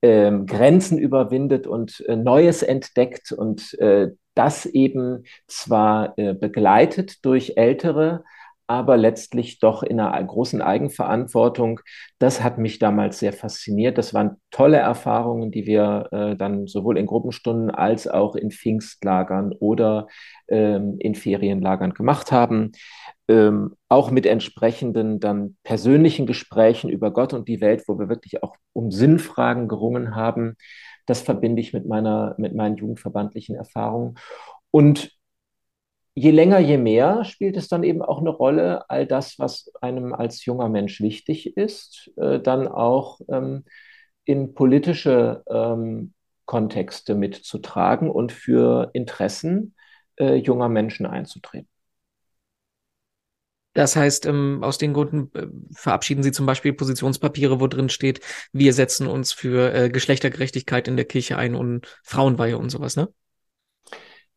ähm, 0.00 0.46
Grenzen 0.46 0.98
überwindet 0.98 1.66
und 1.66 2.04
äh, 2.06 2.16
Neues 2.16 2.62
entdeckt 2.62 3.32
und 3.32 3.74
äh, 3.80 4.12
das 4.34 4.66
eben 4.66 5.24
zwar 5.46 6.18
äh, 6.18 6.34
begleitet 6.34 7.24
durch 7.24 7.54
Ältere, 7.56 8.24
aber 8.66 8.96
letztlich 8.96 9.58
doch 9.58 9.82
in 9.82 10.00
einer 10.00 10.24
großen 10.24 10.62
Eigenverantwortung. 10.62 11.80
Das 12.18 12.42
hat 12.42 12.58
mich 12.58 12.78
damals 12.78 13.18
sehr 13.18 13.32
fasziniert. 13.32 13.98
Das 13.98 14.14
waren 14.14 14.36
tolle 14.50 14.78
Erfahrungen, 14.78 15.50
die 15.50 15.66
wir 15.66 16.08
äh, 16.12 16.36
dann 16.36 16.66
sowohl 16.66 16.96
in 16.98 17.06
Gruppenstunden 17.06 17.70
als 17.70 18.08
auch 18.08 18.36
in 18.36 18.50
Pfingstlagern 18.50 19.52
oder 19.52 20.06
ähm, 20.48 20.96
in 20.98 21.14
Ferienlagern 21.14 21.92
gemacht 21.92 22.32
haben. 22.32 22.72
Ähm, 23.28 23.74
auch 23.88 24.10
mit 24.10 24.26
entsprechenden 24.26 25.20
dann 25.20 25.56
persönlichen 25.62 26.26
Gesprächen 26.26 26.90
über 26.90 27.10
Gott 27.10 27.32
und 27.32 27.48
die 27.48 27.60
Welt, 27.60 27.84
wo 27.86 27.98
wir 27.98 28.08
wirklich 28.08 28.42
auch 28.42 28.56
um 28.72 28.90
Sinnfragen 28.90 29.68
gerungen 29.68 30.14
haben. 30.14 30.56
Das 31.06 31.22
verbinde 31.22 31.60
ich 31.60 31.72
mit 31.72 31.86
meiner, 31.86 32.34
mit 32.38 32.54
meinen 32.54 32.76
jugendverbandlichen 32.76 33.56
Erfahrungen. 33.56 34.16
Und 34.70 35.12
je 36.14 36.30
länger, 36.30 36.58
je 36.58 36.78
mehr 36.78 37.24
spielt 37.24 37.56
es 37.56 37.68
dann 37.68 37.82
eben 37.82 38.02
auch 38.02 38.20
eine 38.20 38.30
Rolle, 38.30 38.88
all 38.88 39.06
das, 39.06 39.38
was 39.38 39.70
einem 39.80 40.12
als 40.12 40.44
junger 40.44 40.68
Mensch 40.68 41.00
wichtig 41.00 41.56
ist, 41.56 42.10
äh, 42.16 42.40
dann 42.40 42.68
auch 42.68 43.20
ähm, 43.28 43.64
in 44.24 44.54
politische 44.54 45.42
ähm, 45.48 46.14
Kontexte 46.46 47.14
mitzutragen 47.14 48.10
und 48.10 48.32
für 48.32 48.90
Interessen 48.92 49.74
äh, 50.16 50.36
junger 50.36 50.68
Menschen 50.68 51.06
einzutreten. 51.06 51.68
Das 53.74 53.96
heißt, 53.96 54.26
ähm, 54.26 54.60
aus 54.62 54.78
den 54.78 54.94
Gründen 54.94 55.30
äh, 55.34 55.46
verabschieden 55.74 56.22
Sie 56.22 56.32
zum 56.32 56.46
Beispiel 56.46 56.72
Positionspapiere, 56.72 57.60
wo 57.60 57.66
drin 57.66 57.88
steht, 57.88 58.20
wir 58.52 58.72
setzen 58.72 59.06
uns 59.06 59.32
für 59.32 59.74
äh, 59.74 59.90
Geschlechtergerechtigkeit 59.90 60.88
in 60.88 60.96
der 60.96 61.04
Kirche 61.04 61.36
ein 61.36 61.54
und 61.54 61.98
Frauenweihe 62.02 62.56
und 62.56 62.70
sowas, 62.70 62.96
ne? 62.96 63.08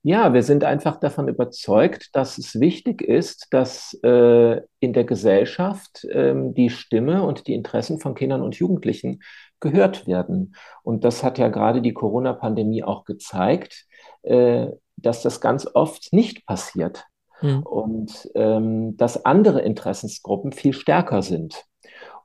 Ja, 0.03 0.34
wir 0.34 0.44
sind 0.44 0.63
einfach 0.63 0.98
davon 1.01 1.27
überzeugt, 1.27 2.15
dass 2.15 2.38
es 2.38 2.60
wichtig 2.62 3.01
ist, 3.01 3.48
dass 3.50 3.94
äh, 4.03 4.62
in 4.79 4.94
der 4.94 5.03
Gesellschaft 5.03 6.06
äh, 6.06 6.34
die 6.53 6.70
Stimme 6.70 7.24
und 7.24 7.48
die 7.48 7.53
Interessen 7.53 8.00
von 8.00 8.15
Kindern 8.15 8.41
und 8.41 8.56
Jugendlichen 8.56 9.22
gehört 9.60 10.08
werden. 10.08 10.56
Und 10.84 11.03
das 11.03 11.24
hat 11.24 11.38
ja 11.39 11.50
gerade 11.50 11.82
die 11.82 11.94
Corona-Pandemie 11.94 12.84
auch 12.84 13.03
gezeigt, 13.03 13.86
äh, 14.22 14.67
dass 14.96 15.24
das 15.24 15.41
ganz 15.41 15.67
oft 15.74 16.13
nicht 16.13 16.46
passiert. 16.46 17.06
Mhm. 17.41 17.63
Und 17.63 18.29
ähm, 18.36 18.98
dass 18.98 19.25
andere 19.25 19.62
Interessensgruppen 19.62 20.51
viel 20.51 20.74
stärker 20.74 21.22
sind. 21.22 21.65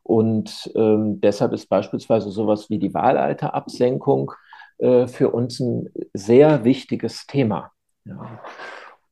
Und 0.03 0.71
ähm, 0.75 1.21
deshalb 1.21 1.53
ist 1.53 1.69
beispielsweise 1.69 2.31
sowas 2.31 2.71
wie 2.71 2.79
die 2.79 2.93
Wahlalterabsenkung 2.93 4.33
äh, 4.79 5.07
für 5.07 5.31
uns 5.31 5.61
ein 5.61 5.89
sehr 6.13 6.65
wichtiges 6.65 7.27
Thema. 7.27 7.71
Ja. 8.05 8.41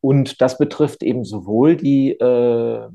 Und 0.00 0.40
das 0.40 0.58
betrifft 0.58 1.02
eben 1.02 1.24
sowohl 1.24 1.76
die 1.76 2.12
äh, 2.12 2.88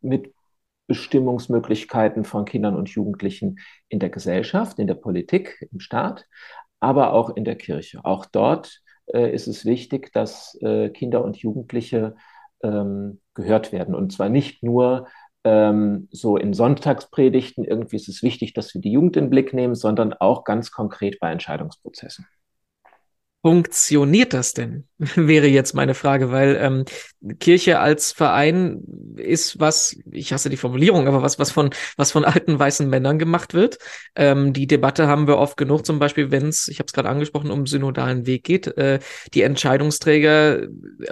Mitbestimmungsmöglichkeiten 0.00 2.24
von 2.24 2.46
Kindern 2.46 2.76
und 2.76 2.88
Jugendlichen 2.88 3.58
in 3.88 4.00
der 4.00 4.10
Gesellschaft, 4.10 4.78
in 4.78 4.86
der 4.86 4.94
Politik, 4.94 5.68
im 5.70 5.80
Staat, 5.80 6.26
aber 6.80 7.12
auch 7.12 7.36
in 7.36 7.44
der 7.44 7.56
Kirche. 7.56 8.04
Auch 8.04 8.26
dort 8.26 8.80
ist 9.12 9.48
es 9.48 9.64
wichtig, 9.64 10.12
dass 10.12 10.56
äh, 10.60 10.90
Kinder 10.90 11.24
und 11.24 11.36
Jugendliche 11.36 12.16
ähm, 12.62 13.20
gehört 13.34 13.72
werden. 13.72 13.94
Und 13.94 14.12
zwar 14.12 14.28
nicht 14.28 14.62
nur 14.62 15.06
ähm, 15.44 16.08
so 16.10 16.36
in 16.36 16.52
Sonntagspredigten, 16.52 17.64
irgendwie 17.64 17.96
ist 17.96 18.08
es 18.08 18.22
wichtig, 18.22 18.54
dass 18.54 18.74
wir 18.74 18.80
die 18.80 18.92
Jugend 18.92 19.16
in 19.16 19.24
den 19.24 19.30
Blick 19.30 19.52
nehmen, 19.54 19.74
sondern 19.74 20.12
auch 20.12 20.44
ganz 20.44 20.70
konkret 20.70 21.18
bei 21.20 21.30
Entscheidungsprozessen 21.30 22.26
funktioniert 23.48 24.34
das 24.34 24.52
denn? 24.52 24.84
Wäre 24.98 25.46
jetzt 25.46 25.74
meine 25.74 25.94
Frage, 25.94 26.30
weil 26.30 26.58
ähm, 26.60 26.84
Kirche 27.40 27.80
als 27.80 28.12
Verein 28.12 28.82
ist 29.16 29.58
was, 29.58 29.96
ich 30.10 30.34
hasse 30.34 30.50
die 30.50 30.58
Formulierung, 30.58 31.08
aber 31.08 31.22
was, 31.22 31.38
was 31.38 31.50
von, 31.50 31.70
was 31.96 32.12
von 32.12 32.26
alten 32.26 32.58
weißen 32.58 32.90
Männern 32.90 33.18
gemacht 33.18 33.54
wird. 33.54 33.78
Ähm, 34.14 34.52
die 34.52 34.66
Debatte 34.66 35.06
haben 35.06 35.26
wir 35.26 35.38
oft 35.38 35.56
genug, 35.56 35.86
zum 35.86 35.98
Beispiel, 35.98 36.30
wenn 36.30 36.48
es, 36.48 36.68
ich 36.68 36.78
habe 36.78 36.88
es 36.88 36.92
gerade 36.92 37.08
angesprochen, 37.08 37.50
um 37.50 37.66
synodalen 37.66 38.26
Weg 38.26 38.44
geht. 38.44 38.66
Äh, 38.76 38.98
die 39.32 39.40
Entscheidungsträger 39.40 40.66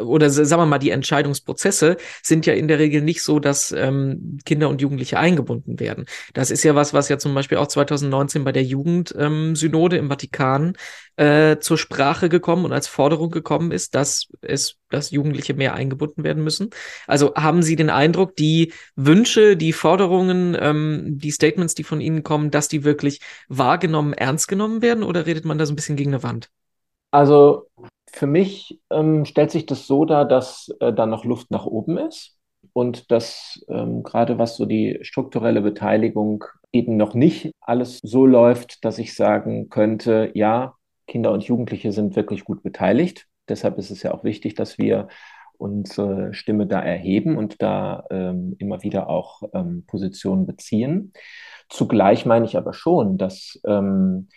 oder 0.04 0.28
sagen 0.28 0.60
wir 0.60 0.66
mal, 0.66 0.78
die 0.78 0.90
Entscheidungsprozesse 0.90 1.96
sind 2.22 2.44
ja 2.44 2.52
in 2.52 2.68
der 2.68 2.78
Regel 2.78 3.00
nicht 3.00 3.22
so, 3.22 3.38
dass 3.38 3.72
ähm, 3.72 4.40
Kinder 4.44 4.68
und 4.68 4.82
Jugendliche 4.82 5.18
eingebunden 5.18 5.80
werden. 5.80 6.04
Das 6.34 6.50
ist 6.50 6.64
ja 6.64 6.74
was, 6.74 6.92
was 6.92 7.08
ja 7.08 7.16
zum 7.16 7.34
Beispiel 7.34 7.56
auch 7.56 7.68
2019 7.68 8.44
bei 8.44 8.52
der 8.52 8.64
Jugendsynode 8.64 9.96
ähm, 9.96 10.04
im 10.04 10.10
Vatikan 10.10 10.74
äh, 11.16 11.58
zur 11.58 11.78
Sprache 11.78 12.28
gekommen 12.28 12.64
und 12.64 12.72
als 12.72 12.88
Forderung 12.88 13.30
gekommen 13.30 13.72
ist, 13.72 13.94
dass 13.94 14.28
es, 14.42 14.76
dass 14.90 15.10
Jugendliche 15.10 15.54
mehr 15.54 15.74
eingebunden 15.74 16.24
werden 16.24 16.44
müssen. 16.44 16.70
Also 17.06 17.34
haben 17.34 17.62
Sie 17.62 17.76
den 17.76 17.90
Eindruck, 17.90 18.36
die 18.36 18.72
Wünsche, 18.96 19.56
die 19.56 19.72
Forderungen, 19.72 20.56
ähm, 20.58 21.18
die 21.18 21.30
Statements, 21.30 21.74
die 21.74 21.84
von 21.84 22.00
Ihnen 22.00 22.22
kommen, 22.22 22.50
dass 22.50 22.68
die 22.68 22.84
wirklich 22.84 23.20
wahrgenommen, 23.48 24.12
ernst 24.12 24.48
genommen 24.48 24.82
werden 24.82 25.02
oder 25.02 25.26
redet 25.26 25.44
man 25.44 25.58
da 25.58 25.66
so 25.66 25.72
ein 25.72 25.76
bisschen 25.76 25.96
gegen 25.96 26.14
eine 26.14 26.22
Wand? 26.22 26.50
Also 27.10 27.66
für 28.12 28.26
mich 28.26 28.80
ähm, 28.90 29.24
stellt 29.24 29.50
sich 29.50 29.66
das 29.66 29.86
so 29.86 30.04
dar, 30.04 30.24
dass 30.26 30.68
äh, 30.80 30.92
da 30.92 31.06
noch 31.06 31.24
Luft 31.24 31.50
nach 31.50 31.66
oben 31.66 31.98
ist 31.98 32.36
und 32.72 33.10
dass 33.10 33.64
ähm, 33.68 34.02
gerade 34.02 34.38
was 34.38 34.56
so 34.56 34.66
die 34.66 34.98
strukturelle 35.02 35.62
Beteiligung 35.62 36.44
eben 36.72 36.96
noch 36.96 37.14
nicht 37.14 37.52
alles 37.60 38.00
so 38.02 38.26
läuft, 38.26 38.84
dass 38.84 38.98
ich 38.98 39.14
sagen 39.14 39.68
könnte, 39.70 40.30
ja, 40.34 40.74
Kinder 41.06 41.32
und 41.32 41.44
Jugendliche 41.44 41.92
sind 41.92 42.16
wirklich 42.16 42.44
gut 42.44 42.62
beteiligt. 42.62 43.26
Deshalb 43.48 43.78
ist 43.78 43.90
es 43.90 44.02
ja 44.02 44.12
auch 44.12 44.24
wichtig, 44.24 44.54
dass 44.54 44.78
wir 44.78 45.08
unsere 45.58 46.34
Stimme 46.34 46.66
da 46.66 46.80
erheben 46.80 47.36
und 47.36 47.62
da 47.62 48.04
ähm, 48.10 48.56
immer 48.58 48.82
wieder 48.82 49.08
auch 49.08 49.42
ähm, 49.54 49.84
Positionen 49.86 50.46
beziehen. 50.46 51.12
Zugleich 51.68 52.26
meine 52.26 52.44
ich 52.44 52.56
aber 52.56 52.72
schon, 52.72 53.18
dass, 53.18 53.60
ähm, 53.64 54.28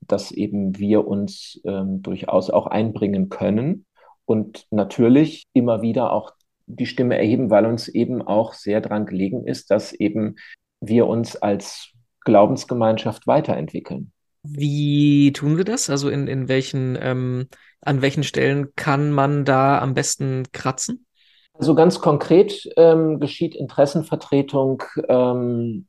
dass 0.00 0.32
eben 0.32 0.78
wir 0.78 1.06
uns 1.06 1.60
ähm, 1.64 2.02
durchaus 2.02 2.50
auch 2.50 2.66
einbringen 2.66 3.28
können 3.28 3.86
und 4.24 4.66
natürlich 4.70 5.44
immer 5.52 5.82
wieder 5.82 6.12
auch 6.12 6.32
die 6.66 6.86
Stimme 6.86 7.16
erheben, 7.16 7.50
weil 7.50 7.64
uns 7.66 7.88
eben 7.88 8.22
auch 8.22 8.52
sehr 8.52 8.80
daran 8.80 9.06
gelegen 9.06 9.46
ist, 9.46 9.70
dass 9.70 9.92
eben 9.92 10.36
wir 10.80 11.06
uns 11.06 11.36
als 11.36 11.92
Glaubensgemeinschaft 12.24 13.26
weiterentwickeln. 13.26 14.12
Wie 14.48 15.32
tun 15.32 15.56
wir 15.56 15.64
das? 15.64 15.90
Also 15.90 16.08
in, 16.08 16.26
in 16.26 16.48
welchen, 16.48 16.98
ähm, 17.00 17.48
an 17.80 18.02
welchen 18.02 18.24
Stellen 18.24 18.74
kann 18.76 19.10
man 19.12 19.44
da 19.44 19.80
am 19.80 19.94
besten 19.94 20.44
kratzen? 20.52 21.06
Also 21.54 21.74
ganz 21.74 22.00
konkret 22.00 22.68
ähm, 22.76 23.18
geschieht 23.18 23.54
Interessenvertretung 23.54 24.82
ähm, 25.08 25.86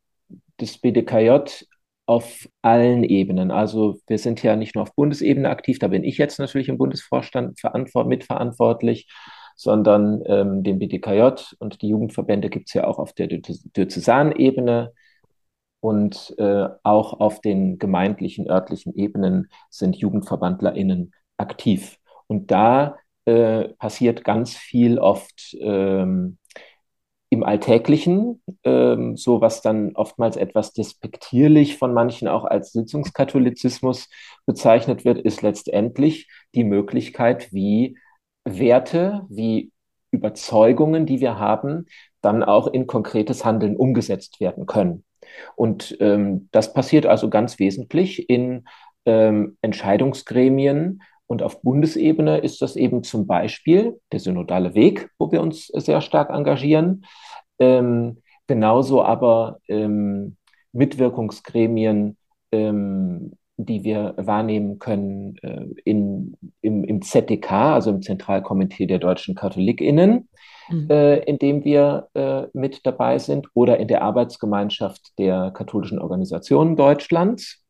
des 0.60 0.78
BDKJ 0.78 1.66
auf 2.06 2.48
allen 2.62 3.04
Ebenen. 3.04 3.52
Also 3.52 4.00
wir 4.08 4.18
sind 4.18 4.42
ja 4.42 4.56
nicht 4.56 4.76
nur 4.76 4.84
auf 4.84 4.96
Bundesebene 4.96 5.50
aktiv, 5.50 5.78
da 5.78 5.90
bin 5.90 6.06
ich 6.06 6.18
jetzt 6.18 6.40
natürlich 6.40 6.70
im 6.70 6.78
Bundesvorstand 6.78 7.60
mitverantwortlich, 8.06 9.08
sondern 9.58 10.24
ähm, 10.26 10.64
den 10.64 10.80
BDKJ 10.80 11.56
und 11.60 11.82
die 11.82 11.90
Jugendverbände 11.90 12.50
gibt 12.50 12.70
es 12.70 12.74
ja 12.74 12.88
auch 12.88 12.98
auf 12.98 13.12
der 13.12 13.28
Diözesanebene 13.28 14.94
und 15.80 16.34
äh, 16.38 16.68
auch 16.84 17.20
auf 17.20 17.42
den 17.42 17.78
gemeindlichen, 17.78 18.50
örtlichen 18.50 18.96
Ebenen 18.96 19.50
sind 19.70 19.96
JugendverbandlerInnen 19.96 21.14
aktiv. 21.38 21.98
Und 22.28 22.52
da 22.52 22.98
äh, 23.26 23.70
passiert 23.76 24.24
ganz 24.24 24.56
viel 24.56 25.00
oft 25.00 25.56
ähm, 25.60 26.38
im 27.30 27.44
Alltäglichen, 27.44 28.42
ähm, 28.64 29.18
so 29.18 29.42
was 29.42 29.62
dann 29.62 29.96
oftmals 29.96 30.38
etwas 30.38 30.74
despektierlich 30.74 31.78
von 31.78 31.94
manchen 31.94 32.28
auch 32.28 32.46
als 32.46 32.72
Sitzungskatholizismus 32.72 34.10
bezeichnet 34.46 35.04
wird, 35.04 35.20
ist 35.20 35.42
letztendlich 35.42 36.30
die 36.56 36.64
Möglichkeit, 36.64 37.52
wie 37.52 37.98
Werte, 38.46 39.26
wie 39.30 39.72
Überzeugungen, 40.12 41.06
die 41.06 41.20
wir 41.20 41.38
haben, 41.38 41.86
dann 42.22 42.44
auch 42.44 42.68
in 42.68 42.88
konkretes 42.88 43.44
Handeln 43.44 43.76
umgesetzt 43.76 44.40
werden 44.40 44.66
können. 44.66 45.04
Und 45.56 45.98
ähm, 46.00 46.50
das 46.52 46.74
passiert 46.74 47.06
also 47.06 47.30
ganz 47.30 47.60
wesentlich 47.60 48.30
in 48.30 48.66
ähm, 49.06 49.58
Entscheidungsgremien, 49.62 51.02
und 51.28 51.44
auf 51.44 51.62
Bundesebene 51.62 52.38
ist 52.38 52.62
das 52.62 52.76
eben 52.78 53.04
zum 53.04 53.28
Beispiel 53.28 54.00
der 54.12 54.22
synodale 54.22 54.74
Weg, 54.74 55.10
wo 55.20 55.32
wir 55.32 55.42
uns 55.42 55.68
sehr 55.68 56.02
stark 56.02 56.30
engagieren. 56.30 57.06
Ähm, 57.60 58.22
genauso 58.48 59.04
aber 59.04 59.60
ähm, 59.68 60.38
Mitwirkungsgremien, 60.72 62.18
ähm, 62.54 63.34
die 63.58 63.84
wir 63.84 64.14
wahrnehmen 64.18 64.78
können 64.80 65.38
äh, 65.42 65.66
in, 65.84 66.38
im, 66.62 66.84
im 66.84 67.02
ZDK, 67.02 67.52
also 67.52 67.90
im 67.90 68.02
Zentralkomitee 68.02 68.86
der 68.86 69.00
deutschen 69.00 69.34
KatholikInnen, 69.34 70.30
mhm. 70.70 70.90
äh, 70.90 71.18
in 71.24 71.40
dem 71.40 71.64
wir 71.66 72.08
äh, 72.14 72.44
mit 72.54 72.86
dabei 72.86 73.18
sind, 73.18 73.48
oder 73.56 73.78
in 73.80 73.88
der 73.88 74.04
Arbeitsgemeinschaft 74.04 75.18
der 75.18 75.52
katholischen 75.52 76.00
Organisationen 76.00 76.76
Deutschlands. 76.76 77.64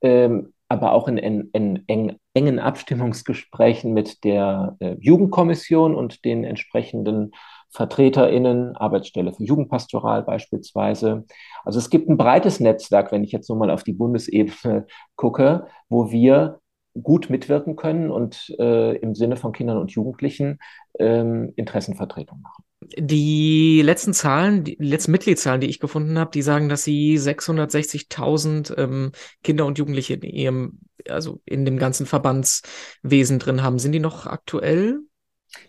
Ähm, 0.00 0.54
aber 0.68 0.92
auch 0.92 1.08
in, 1.08 1.18
in, 1.18 1.50
in 1.52 1.82
eng, 1.88 2.16
engen 2.32 2.58
Abstimmungsgesprächen 2.60 3.92
mit 3.92 4.22
der 4.22 4.76
äh, 4.78 4.94
Jugendkommission 5.00 5.96
und 5.96 6.24
den 6.24 6.44
entsprechenden 6.44 7.32
VertreterInnen, 7.70 8.76
Arbeitsstelle 8.76 9.32
für 9.32 9.44
Jugendpastoral 9.44 10.22
beispielsweise. 10.22 11.24
Also 11.64 11.78
es 11.78 11.90
gibt 11.90 12.08
ein 12.08 12.16
breites 12.16 12.60
Netzwerk, 12.60 13.12
wenn 13.12 13.24
ich 13.24 13.32
jetzt 13.32 13.48
nur 13.48 13.58
mal 13.58 13.70
auf 13.70 13.84
die 13.84 13.92
Bundesebene 13.92 14.86
gucke, 15.16 15.66
wo 15.88 16.10
wir 16.10 16.60
gut 17.00 17.30
mitwirken 17.30 17.76
können 17.76 18.10
und 18.10 18.52
äh, 18.58 18.96
im 18.96 19.14
Sinne 19.14 19.36
von 19.36 19.52
Kindern 19.52 19.78
und 19.78 19.92
Jugendlichen 19.92 20.58
ähm, 20.98 21.52
Interessenvertretung 21.56 22.40
machen. 22.40 22.64
Die 22.98 23.82
letzten 23.82 24.12
Zahlen, 24.12 24.64
die 24.64 24.76
letzten 24.80 25.12
Mitgliedszahlen, 25.12 25.60
die 25.60 25.68
ich 25.68 25.80
gefunden 25.80 26.18
habe, 26.18 26.30
die 26.32 26.42
sagen, 26.42 26.68
dass 26.68 26.82
sie 26.82 27.16
660.000 27.16 28.76
ähm, 28.78 29.12
Kinder 29.44 29.66
und 29.66 29.78
Jugendliche 29.78 30.14
in 30.14 30.22
ihrem, 30.22 30.80
also 31.08 31.40
in 31.44 31.64
dem 31.64 31.78
ganzen 31.78 32.06
Verbandswesen 32.06 33.38
drin 33.38 33.62
haben. 33.62 33.78
Sind 33.78 33.92
die 33.92 34.00
noch 34.00 34.26
aktuell? 34.26 35.00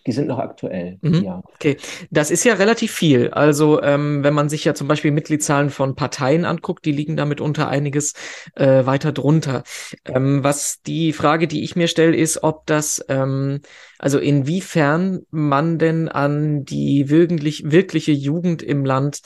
Die 0.06 0.12
sind 0.12 0.28
noch 0.28 0.40
aktuell, 0.40 0.98
mhm. 1.02 1.24
ja. 1.24 1.42
Okay, 1.56 1.78
das 2.10 2.32
ist 2.32 2.44
ja 2.44 2.54
relativ 2.54 2.92
viel. 2.92 3.30
Also 3.30 3.82
ähm, 3.82 4.24
wenn 4.24 4.34
man 4.34 4.50
sich 4.50 4.64
ja 4.64 4.74
zum 4.74 4.88
Beispiel 4.88 5.12
Mitgliedszahlen 5.12 5.70
von 5.70 5.96
Parteien 5.96 6.46
anguckt, 6.46 6.86
die 6.86 6.92
liegen 6.92 7.18
damit 7.18 7.42
unter 7.42 7.68
einiges 7.68 8.14
äh, 8.56 8.86
weiter 8.86 9.12
drunter. 9.12 9.64
Ähm, 10.06 10.44
was 10.44 10.82
die 10.86 11.14
Frage, 11.14 11.48
die 11.48 11.64
ich 11.64 11.76
mir 11.76 11.88
stelle, 11.88 12.16
ist, 12.16 12.44
ob 12.44 12.66
das, 12.68 13.04
ähm, 13.10 13.62
also 13.98 14.20
inwiefern 14.20 15.22
man 15.32 15.78
denn 15.78 16.10
an 16.10 16.64
die 16.64 17.10
wirklich, 17.10 17.72
wirkliche 17.72 18.12
Jugend 18.12 18.64
im 18.64 18.86
Land 18.86 19.22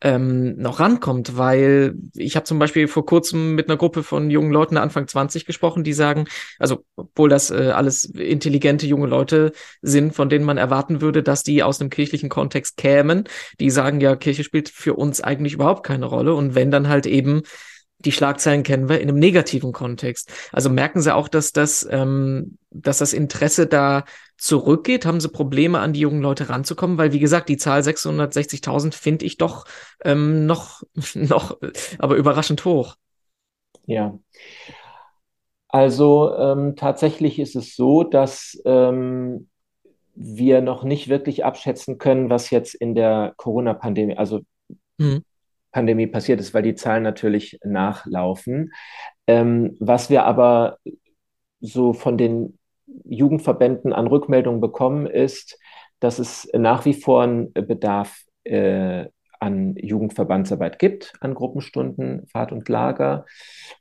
ähm, 0.00 0.56
noch 0.56 0.78
rankommt, 0.78 1.36
weil 1.36 1.96
ich 2.14 2.36
habe 2.36 2.44
zum 2.44 2.58
Beispiel 2.58 2.86
vor 2.86 3.04
kurzem 3.04 3.54
mit 3.56 3.68
einer 3.68 3.76
Gruppe 3.76 4.02
von 4.02 4.30
jungen 4.30 4.52
Leuten 4.52 4.76
Anfang 4.76 5.08
20 5.08 5.44
gesprochen, 5.44 5.82
die 5.82 5.92
sagen, 5.92 6.26
also 6.58 6.84
obwohl 6.94 7.28
das 7.28 7.50
äh, 7.50 7.72
alles 7.74 8.04
intelligente 8.04 8.86
junge 8.86 9.08
Leute 9.08 9.52
sind, 9.82 10.14
von 10.14 10.28
denen 10.28 10.44
man 10.44 10.56
erwarten 10.56 11.00
würde, 11.00 11.22
dass 11.22 11.42
die 11.42 11.62
aus 11.62 11.80
einem 11.80 11.90
kirchlichen 11.90 12.28
Kontext 12.28 12.76
kämen, 12.76 13.24
die 13.58 13.70
sagen 13.70 14.00
ja, 14.00 14.14
Kirche 14.14 14.44
spielt 14.44 14.68
für 14.68 14.94
uns 14.94 15.20
eigentlich 15.20 15.54
überhaupt 15.54 15.84
keine 15.84 16.06
Rolle. 16.06 16.34
Und 16.34 16.54
wenn 16.54 16.70
dann 16.70 16.88
halt 16.88 17.06
eben 17.06 17.42
die 18.00 18.12
Schlagzeilen 18.12 18.62
kennen 18.62 18.88
wir 18.88 19.00
in 19.00 19.08
einem 19.08 19.18
negativen 19.18 19.72
Kontext. 19.72 20.32
Also 20.52 20.70
merken 20.70 21.00
Sie 21.00 21.14
auch, 21.14 21.28
dass 21.28 21.52
das, 21.52 21.86
ähm, 21.90 22.58
dass 22.70 22.98
das 22.98 23.12
Interesse 23.12 23.66
da 23.66 24.04
zurückgeht? 24.36 25.04
Haben 25.04 25.20
Sie 25.20 25.28
Probleme, 25.28 25.80
an 25.80 25.92
die 25.92 26.00
jungen 26.00 26.22
Leute 26.22 26.48
ranzukommen? 26.48 26.96
Weil, 26.96 27.12
wie 27.12 27.18
gesagt, 27.18 27.48
die 27.48 27.56
Zahl 27.56 27.80
660.000 27.80 28.94
finde 28.94 29.26
ich 29.26 29.36
doch 29.36 29.64
ähm, 30.04 30.46
noch, 30.46 30.82
noch, 31.14 31.58
aber 31.98 32.16
überraschend 32.16 32.64
hoch. 32.64 32.94
Ja. 33.86 34.18
Also 35.68 36.34
ähm, 36.36 36.76
tatsächlich 36.76 37.38
ist 37.38 37.56
es 37.56 37.74
so, 37.74 38.04
dass 38.04 38.60
ähm, 38.64 39.48
wir 40.14 40.62
noch 40.62 40.82
nicht 40.82 41.08
wirklich 41.08 41.44
abschätzen 41.44 41.98
können, 41.98 42.30
was 42.30 42.50
jetzt 42.50 42.74
in 42.74 42.94
der 42.94 43.34
Corona-Pandemie, 43.36 44.16
also 44.16 44.40
mhm. 44.96 45.24
Pandemie 45.72 46.06
passiert 46.06 46.40
ist, 46.40 46.54
weil 46.54 46.62
die 46.62 46.74
Zahlen 46.74 47.02
natürlich 47.02 47.58
nachlaufen. 47.64 48.72
Ähm, 49.26 49.76
was 49.80 50.10
wir 50.10 50.24
aber 50.24 50.78
so 51.60 51.92
von 51.92 52.16
den 52.16 52.58
Jugendverbänden 53.04 53.92
an 53.92 54.06
Rückmeldungen 54.06 54.60
bekommen, 54.60 55.06
ist, 55.06 55.58
dass 56.00 56.18
es 56.18 56.48
nach 56.54 56.84
wie 56.84 56.94
vor 56.94 57.22
einen 57.22 57.52
Bedarf 57.52 58.22
äh, 58.44 59.06
an 59.40 59.76
Jugendverbandsarbeit 59.76 60.78
gibt, 60.78 61.12
an 61.20 61.34
Gruppenstunden, 61.34 62.26
Fahrt 62.28 62.52
und 62.52 62.68
Lager. 62.68 63.26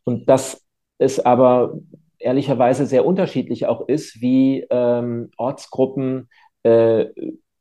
Und 0.04 0.30
dass 0.30 0.66
es 0.98 1.20
aber 1.20 1.74
ehrlicherweise 2.20 2.86
sehr 2.86 3.06
unterschiedlich 3.06 3.66
auch 3.68 3.88
ist, 3.88 4.22
wie 4.22 4.66
ähm, 4.70 5.32
Ortsgruppen 5.38 6.30
äh, 6.64 7.06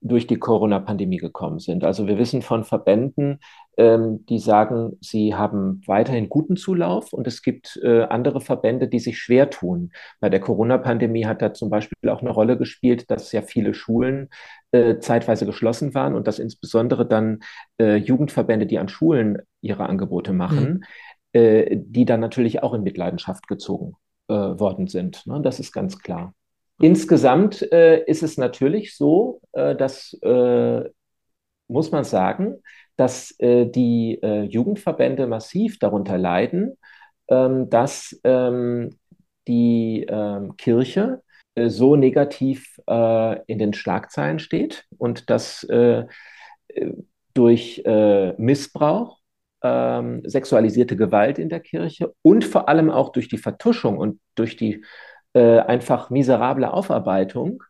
durch 0.09 0.27
die 0.27 0.39
Corona-Pandemie 0.39 1.19
gekommen 1.19 1.59
sind. 1.59 1.85
Also 1.85 2.07
wir 2.07 2.19
wissen 2.19 2.43
von 2.43 2.65
Verbänden, 2.65 3.41
ähm, 3.77 4.25
die 4.27 4.39
sagen, 4.39 4.97
sie 5.01 5.35
haben 5.35 5.83
weiterhin 5.87 6.29
guten 6.29 6.57
Zulauf 6.57 7.13
und 7.13 7.27
es 7.27 7.43
gibt 7.43 7.79
äh, 7.83 8.03
andere 8.03 8.41
Verbände, 8.41 8.89
die 8.89 8.99
sich 8.99 9.19
schwer 9.19 9.51
tun. 9.51 9.93
Bei 10.21 10.29
der 10.29 10.41
Corona-Pandemie 10.41 11.27
hat 11.27 11.43
da 11.43 11.53
zum 11.53 11.71
Beispiel 11.71 12.11
auch 12.11 12.21
eine 12.21 12.31
Rolle 12.31 12.57
gespielt, 12.57 13.11
dass 13.11 13.33
ja 13.33 13.43
viele 13.43 13.75
Schulen 13.75 14.29
äh, 14.73 14.99
zeitweise 14.99 15.47
geschlossen 15.47 15.95
waren 15.95 16.15
und 16.15 16.27
dass 16.27 16.39
insbesondere 16.39 17.07
dann 17.07 17.41
äh, 17.81 17.97
Jugendverbände, 17.97 18.67
die 18.67 18.79
an 18.79 18.89
Schulen 18.89 19.39
ihre 19.61 19.89
Angebote 19.89 20.33
machen, 20.33 20.85
mhm. 21.35 21.85
die 21.93 22.05
dann 22.07 22.21
natürlich 22.21 22.63
auch 22.63 22.73
in 22.73 22.83
Mitleidenschaft 22.83 23.47
gezogen 23.49 23.95
äh, 24.29 24.35
worden 24.35 24.87
sind. 24.87 25.27
Ne? 25.27 25.41
Das 25.43 25.61
ist 25.61 25.73
ganz 25.73 25.99
klar. 25.99 26.33
Insgesamt 26.79 27.63
äh, 27.73 28.05
ist 28.05 28.23
es 28.23 28.37
natürlich 28.37 28.97
so, 28.97 29.41
äh, 29.53 29.75
dass, 29.75 30.13
äh, 30.23 30.85
muss 31.69 31.91
man 31.91 32.05
sagen, 32.05 32.63
dass 32.97 33.35
äh, 33.39 33.67
die 33.67 34.19
äh, 34.23 34.43
Jugendverbände 34.43 35.27
massiv 35.27 35.79
darunter 35.79 36.19
leiden, 36.19 36.77
ähm, 37.29 37.71
dass 37.71 38.19
ähm, 38.25 38.99
die 39.49 40.07
ähm, 40.09 40.57
Kirche 40.57 41.23
äh, 41.55 41.69
so 41.69 41.97
negativ 41.97 42.79
in 42.89 43.59
den 43.59 43.73
Schlagzeilen 43.73 44.39
steht 44.39 44.85
und 44.97 45.29
dass 45.29 45.67
durch 47.35 47.83
Missbrauch 48.39 49.19
sexualisierte 49.61 50.95
Gewalt 50.95 51.41
in 51.41 51.49
der 51.49 51.59
Kirche 51.59 52.15
und 52.23 52.45
vor 52.45 52.69
allem 52.69 52.91
auch 52.91 53.11
durch 53.11 53.27
die 53.27 53.39
Vertuschung 53.39 53.99
und 53.99 54.21
durch 54.37 54.55
die 54.57 54.85
äh, 55.37 55.59
einfach 55.59 56.09
miserable 56.09 56.73
Aufarbeitung 56.73 57.63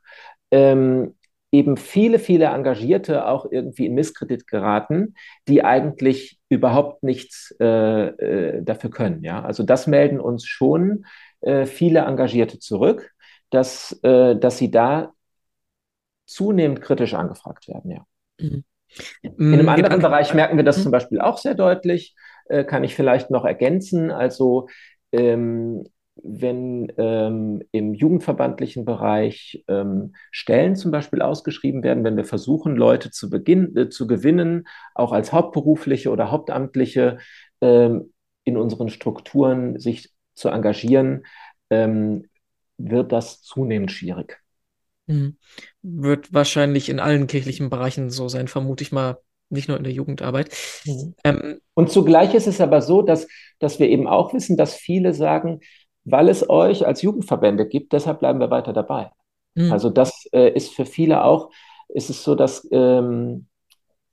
ähm, 0.53 1.17
eben 1.51 1.77
viele, 1.77 2.21
viele 2.21 2.45
Engagierte 2.47 3.27
auch 3.27 3.47
irgendwie 3.51 3.87
in 3.87 3.95
Misskredit 3.95 4.47
geraten, 4.47 5.15
die 5.49 5.65
eigentlich 5.65 6.39
überhaupt 6.49 7.03
nichts 7.03 7.53
äh, 7.59 8.07
äh, 8.07 8.63
dafür 8.63 8.91
können. 8.91 9.25
Ja? 9.25 9.43
Also 9.43 9.65
das 9.65 9.89
melden 9.89 10.21
uns 10.21 10.47
schon 10.47 11.07
äh, 11.41 11.67
viele 11.67 12.01
Engagierte 12.01 12.61
zurück, 12.61 13.11
dass, 13.51 13.99
äh, 14.05 14.37
dass 14.37 14.59
sie 14.59 14.71
da 14.71 15.13
zunehmend 16.25 16.83
kritisch 16.83 17.15
angefragt 17.15 17.67
werden. 17.67 17.91
Ja. 17.91 18.07
Mhm. 18.39 18.65
In 19.23 19.55
einem 19.55 19.69
anderen 19.69 20.01
Bereich 20.01 20.35
merken 20.35 20.57
wir 20.57 20.65
das 20.65 20.79
mhm. 20.79 20.83
zum 20.83 20.93
Beispiel 20.93 21.21
auch 21.21 21.39
sehr 21.39 21.55
deutlich, 21.55 22.15
äh, 22.45 22.63
kann 22.63 22.85
ich 22.85 22.95
vielleicht 22.95 23.31
noch 23.31 23.45
ergänzen. 23.45 24.13
Also 24.13 24.69
ähm, 25.11 25.85
wenn 26.23 26.93
ähm, 26.97 27.63
im 27.73 27.95
jugendverbandlichen 27.95 28.85
Bereich 28.85 29.65
ähm, 29.69 30.15
Stellen 30.31 30.75
zum 30.75 30.91
Beispiel 30.91 31.21
ausgeschrieben 31.21 31.83
werden, 31.83 32.05
wenn 32.05 32.17
wir 32.17 32.25
versuchen, 32.25 32.75
Leute 32.75 33.11
zu, 33.11 33.29
beginn, 33.29 33.77
äh, 33.77 33.89
zu 33.91 34.07
gewinnen, 34.07 34.67
auch 34.95 35.13
als 35.13 35.33
Hauptberufliche 35.33 36.11
oder 36.11 36.31
Hauptamtliche 36.31 37.19
ähm, 37.61 38.13
in 38.45 38.57
unseren 38.57 38.89
Strukturen 38.89 39.79
sich 39.79 40.11
zu 40.35 40.49
engagieren, 40.49 41.27
ähm, 41.71 42.27
wird 42.79 43.13
das 43.13 43.43
zunehmend 43.43 43.93
schwierig. 43.93 44.41
Mhm. 45.07 45.37
Wird 45.83 46.33
wahrscheinlich 46.33 46.89
in 46.89 47.01
allen 47.01 47.27
kirchlichen 47.27 47.71
Bereichen 47.71 48.11
so 48.11 48.29
sein, 48.29 48.49
vermute 48.49 48.83
ich 48.83 48.93
mal, 48.93 49.19
nicht 49.49 49.69
nur 49.69 49.77
in 49.77 49.85
der 49.85 49.93
Jugendarbeit. 49.93 50.51
Mhm. 50.85 51.15
Ähm, 51.25 51.61
und 51.75 51.91
zugleich 51.91 52.35
ist 52.35 52.47
es 52.47 52.61
aber 52.61 52.83
so, 52.83 53.03
dass, 53.03 53.29
dass 53.59 53.79
wir 53.79 53.89
eben 53.89 54.09
auch 54.09 54.35
wissen, 54.35 54.57
dass 54.57 54.75
viele 54.75 55.15
sagen, 55.15 55.61
weil 56.07 56.29
es 56.29 56.49
euch 56.49 56.87
als 56.87 57.03
Jugendverbände 57.03 57.67
gibt, 57.67 57.93
deshalb 57.93 58.21
bleiben 58.21 58.41
wir 58.41 58.51
weiter 58.51 58.73
dabei. 58.73 59.11
Mhm. 59.55 59.73
Also 59.73 59.91
das 59.91 60.27
äh, 60.33 60.51
ist 60.53 60.73
für 60.73 60.87
viele 60.87 61.25
auch, 61.25 61.51
ist 61.89 62.09
es 62.09 62.23
so, 62.23 62.35
dass 62.35 62.67
ähm, 62.71 63.49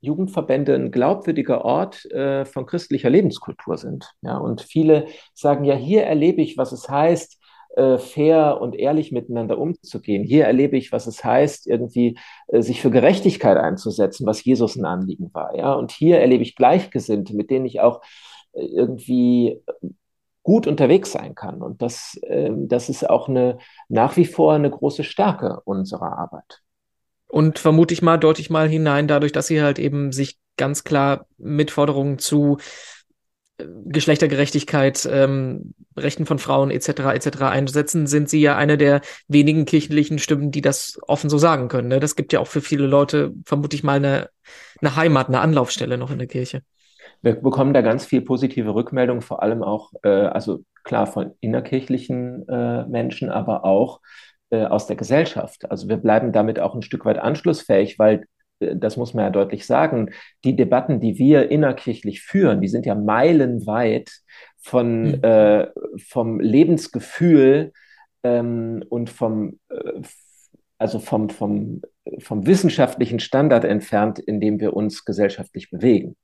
Jugendverbände 0.00 0.74
ein 0.74 0.90
glaubwürdiger 0.90 1.64
Ort 1.64 2.04
äh, 2.10 2.44
von 2.44 2.66
christlicher 2.66 3.10
Lebenskultur 3.10 3.78
sind. 3.78 4.12
Ja? 4.22 4.36
Und 4.36 4.60
viele 4.60 5.06
sagen 5.32 5.64
ja, 5.64 5.74
hier 5.74 6.04
erlebe 6.04 6.42
ich, 6.42 6.58
was 6.58 6.72
es 6.72 6.88
heißt, 6.88 7.40
äh, 7.76 7.98
fair 7.98 8.60
und 8.60 8.76
ehrlich 8.76 9.12
miteinander 9.12 9.58
umzugehen. 9.58 10.24
Hier 10.24 10.44
erlebe 10.44 10.76
ich, 10.76 10.92
was 10.92 11.06
es 11.06 11.24
heißt, 11.24 11.66
irgendwie 11.66 12.18
äh, 12.48 12.60
sich 12.60 12.80
für 12.80 12.90
Gerechtigkeit 12.90 13.56
einzusetzen, 13.56 14.26
was 14.26 14.44
Jesus 14.44 14.76
ein 14.76 14.84
Anliegen 14.84 15.30
war. 15.32 15.56
Ja? 15.56 15.72
Und 15.74 15.90
hier 15.90 16.20
erlebe 16.20 16.42
ich 16.42 16.56
Gleichgesinnte, 16.56 17.34
mit 17.34 17.50
denen 17.50 17.66
ich 17.66 17.80
auch 17.80 18.02
äh, 18.52 18.64
irgendwie 18.64 19.62
gut 20.44 20.68
unterwegs 20.68 21.10
sein 21.10 21.34
kann. 21.34 21.60
Und 21.60 21.82
das, 21.82 22.16
äh, 22.22 22.50
das 22.54 22.88
ist 22.88 23.10
auch 23.10 23.28
eine, 23.28 23.58
nach 23.88 24.16
wie 24.16 24.26
vor 24.26 24.52
eine 24.52 24.70
große 24.70 25.02
Stärke 25.02 25.60
unserer 25.64 26.16
Arbeit. 26.16 26.60
Und 27.26 27.58
vermute 27.58 27.94
ich 27.94 28.02
mal, 28.02 28.18
deute 28.18 28.40
ich 28.40 28.50
mal 28.50 28.68
hinein, 28.68 29.08
dadurch, 29.08 29.32
dass 29.32 29.48
sie 29.48 29.60
halt 29.60 29.80
eben 29.80 30.12
sich 30.12 30.38
ganz 30.56 30.84
klar 30.84 31.26
mit 31.38 31.72
Forderungen 31.72 32.18
zu 32.18 32.58
äh, 33.56 33.64
Geschlechtergerechtigkeit, 33.86 35.08
ähm, 35.10 35.74
Rechten 35.96 36.26
von 36.26 36.38
Frauen 36.38 36.70
etc. 36.70 36.88
etc. 37.14 37.42
einsetzen, 37.42 38.06
sind 38.06 38.28
sie 38.28 38.40
ja 38.40 38.54
eine 38.54 38.76
der 38.76 39.00
wenigen 39.26 39.64
kirchlichen 39.64 40.18
Stimmen, 40.18 40.50
die 40.50 40.60
das 40.60 40.98
offen 41.08 41.30
so 41.30 41.38
sagen 41.38 41.68
können. 41.68 41.88
Ne? 41.88 42.00
Das 42.00 42.16
gibt 42.16 42.34
ja 42.34 42.40
auch 42.40 42.48
für 42.48 42.60
viele 42.60 42.86
Leute, 42.86 43.32
vermute 43.46 43.76
ich 43.76 43.82
mal, 43.82 43.96
eine, 43.96 44.28
eine 44.82 44.94
Heimat, 44.94 45.28
eine 45.28 45.40
Anlaufstelle 45.40 45.96
noch 45.96 46.10
in 46.10 46.18
der 46.18 46.28
Kirche. 46.28 46.62
Wir 47.24 47.36
bekommen 47.36 47.72
da 47.72 47.80
ganz 47.80 48.04
viel 48.04 48.20
positive 48.20 48.74
Rückmeldung, 48.74 49.22
vor 49.22 49.42
allem 49.42 49.62
auch, 49.62 49.92
äh, 50.02 50.08
also 50.08 50.60
klar 50.82 51.06
von 51.06 51.32
innerkirchlichen 51.40 52.46
äh, 52.48 52.84
Menschen, 52.84 53.30
aber 53.30 53.64
auch 53.64 54.00
äh, 54.50 54.64
aus 54.64 54.86
der 54.86 54.96
Gesellschaft. 54.96 55.70
Also 55.70 55.88
wir 55.88 55.96
bleiben 55.96 56.32
damit 56.32 56.60
auch 56.60 56.74
ein 56.74 56.82
Stück 56.82 57.06
weit 57.06 57.18
anschlussfähig, 57.18 57.98
weil 57.98 58.26
äh, 58.60 58.76
das 58.76 58.98
muss 58.98 59.14
man 59.14 59.24
ja 59.24 59.30
deutlich 59.30 59.64
sagen, 59.64 60.10
die 60.44 60.54
Debatten, 60.54 61.00
die 61.00 61.16
wir 61.16 61.50
innerkirchlich 61.50 62.20
führen, 62.20 62.60
die 62.60 62.68
sind 62.68 62.84
ja 62.84 62.94
meilenweit 62.94 64.10
von, 64.58 65.20
mhm. 65.20 65.66
vom 66.08 66.40
Lebensgefühl 66.40 67.72
ähm, 68.22 68.84
und 68.90 69.08
vom, 69.08 69.60
äh, 69.70 70.02
also 70.76 70.98
vom, 70.98 71.30
vom, 71.30 71.80
vom 72.18 72.46
wissenschaftlichen 72.46 73.18
Standard 73.18 73.64
entfernt, 73.64 74.18
in 74.18 74.40
dem 74.40 74.60
wir 74.60 74.74
uns 74.74 75.06
gesellschaftlich 75.06 75.70
bewegen. 75.70 76.16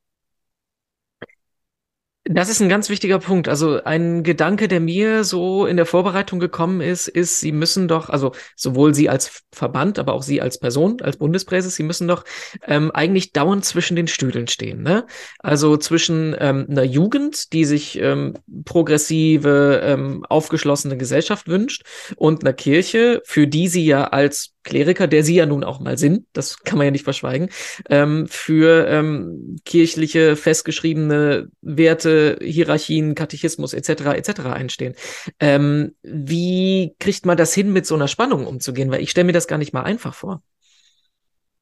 Das 2.33 2.49
ist 2.49 2.63
ein 2.63 2.69
ganz 2.69 2.89
wichtiger 2.89 3.19
Punkt. 3.19 3.49
Also 3.49 3.83
ein 3.83 4.23
Gedanke, 4.23 4.69
der 4.69 4.79
mir 4.79 5.25
so 5.25 5.67
in 5.67 5.77
der 5.77 5.85
Vorbereitung 5.85 6.39
gekommen 6.39 6.81
ist, 6.81 7.09
ist, 7.09 7.41
Sie 7.41 7.51
müssen 7.51 7.89
doch, 7.89 8.09
also 8.09 8.31
sowohl 8.55 8.95
Sie 8.95 9.09
als 9.09 9.43
Verband, 9.51 9.99
aber 9.99 10.13
auch 10.13 10.23
Sie 10.23 10.41
als 10.41 10.61
Person, 10.61 11.01
als 11.03 11.17
Bundespräses, 11.17 11.75
Sie 11.75 11.83
müssen 11.83 12.07
doch 12.07 12.25
ähm, 12.69 12.93
eigentlich 12.93 13.33
dauernd 13.33 13.65
zwischen 13.65 13.97
den 13.97 14.07
Stühlen 14.07 14.47
stehen. 14.47 14.81
Ne? 14.85 15.09
Also 15.41 15.77
zwischen 15.77 16.37
ähm, 16.39 16.67
einer 16.71 16.85
Jugend, 16.85 17.53
die 17.53 17.65
sich 17.65 17.99
ähm, 17.99 18.35
progressive, 18.65 19.81
ähm, 19.83 20.25
aufgeschlossene 20.29 20.97
Gesellschaft 20.97 21.49
wünscht, 21.49 21.83
und 22.15 22.45
einer 22.45 22.53
Kirche, 22.53 23.23
für 23.25 23.49
die 23.49 23.67
Sie 23.67 23.85
ja 23.85 24.05
als 24.05 24.55
Kleriker, 24.63 25.07
der 25.07 25.25
sie 25.25 25.35
ja 25.35 25.47
nun 25.47 25.65
auch 25.65 25.81
mal 25.81 25.97
sind, 25.97 26.27
das 26.33 26.59
kann 26.61 26.79
man 26.79 26.87
ja 26.87 26.91
nicht 26.91 27.05
verschweigen, 27.05 27.49
ähm, 27.89 28.27
für 28.29 28.87
ähm, 28.89 29.57
kirchliche 29.65 30.37
festgeschriebene 30.37 31.49
Werte, 31.63 32.39
Hierarchien, 32.43 33.15
Katechismus 33.15 33.73
etc. 33.73 33.89
etc. 34.17 34.41
einstehen. 34.47 34.95
Ähm, 35.39 35.95
wie 36.03 36.95
kriegt 36.99 37.27
man 37.27 37.37
das 37.37 37.55
hin, 37.55 37.73
mit 37.73 37.87
so 37.87 37.95
einer 37.95 38.09
Spannung 38.09 38.47
umzugehen? 38.47 38.91
Weil 38.91 39.03
ich 39.03 39.11
stelle 39.11 39.27
mir 39.27 39.33
das 39.33 39.47
gar 39.47 39.59
nicht 39.59 39.73
mal 39.73 39.83
einfach 39.83 40.15
vor. 40.15 40.43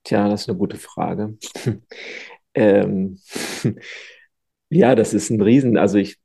Tja, 0.05 0.29
das 0.29 0.43
ist 0.43 0.49
eine 0.49 0.59
gute 0.59 0.77
Frage. 0.77 1.37
ähm, 2.55 3.19
ja, 4.71 4.95
das 4.95 5.15
ist 5.15 5.31
ein 5.31 5.41
Riesen, 5.41 5.77
also 5.77 5.99
ich 5.99 6.19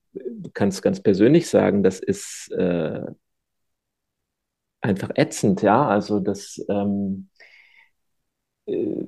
kann 0.54 0.70
es 0.70 0.82
ganz 0.82 1.02
persönlich 1.02 1.48
sagen, 1.48 1.84
das 1.84 2.00
ist 2.00 2.52
äh, 2.52 3.02
einfach 4.84 5.12
ätzend, 5.16 5.62
ja. 5.62 5.88
Also 5.88 6.20
das 6.20 6.64
ähm, 6.70 7.30
äh, 8.66 9.04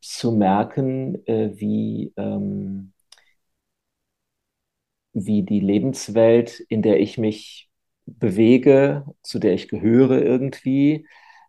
zu 0.00 0.32
merken, 0.32 1.26
äh, 1.26 1.52
wie, 1.58 2.12
ähm, 2.16 2.92
wie 5.12 5.42
die 5.42 5.60
Lebenswelt, 5.60 6.60
in 6.68 6.82
der 6.82 7.00
ich 7.00 7.18
mich 7.18 7.70
bewege, 8.06 9.04
zu 9.22 9.38
der 9.38 9.52
ich 9.54 9.68
gehöre 9.68 10.22
irgendwie, 10.22 11.06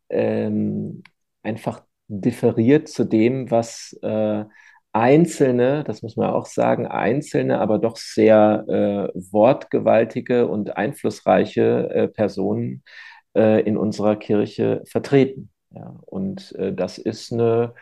ähm, 0.09 1.03
einfach 1.43 1.83
differiert 2.07 2.87
zu 2.89 3.05
dem, 3.05 3.49
was 3.51 3.97
äh, 4.01 4.45
einzelne, 4.91 5.83
das 5.85 6.03
muss 6.03 6.17
man 6.17 6.29
auch 6.31 6.45
sagen, 6.45 6.85
einzelne, 6.87 7.59
aber 7.59 7.79
doch 7.79 7.97
sehr 7.97 8.65
äh, 8.67 9.19
wortgewaltige 9.31 10.47
und 10.47 10.77
einflussreiche 10.77 11.89
äh, 11.89 12.07
Personen 12.09 12.83
äh, 13.35 13.61
in 13.61 13.77
unserer 13.77 14.15
Kirche 14.15 14.83
vertreten. 14.85 15.49
Ja, 15.71 15.99
und 16.05 16.53
äh, 16.55 16.73
das 16.73 16.97
ist 16.97 17.33
eine 17.33 17.73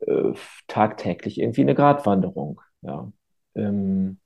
äh, 0.00 0.32
tagtäglich 0.66 1.40
irgendwie 1.40 1.62
eine 1.62 1.74
Gratwanderung. 1.74 2.60
Ja. 2.82 3.12
Ähm, 3.54 4.18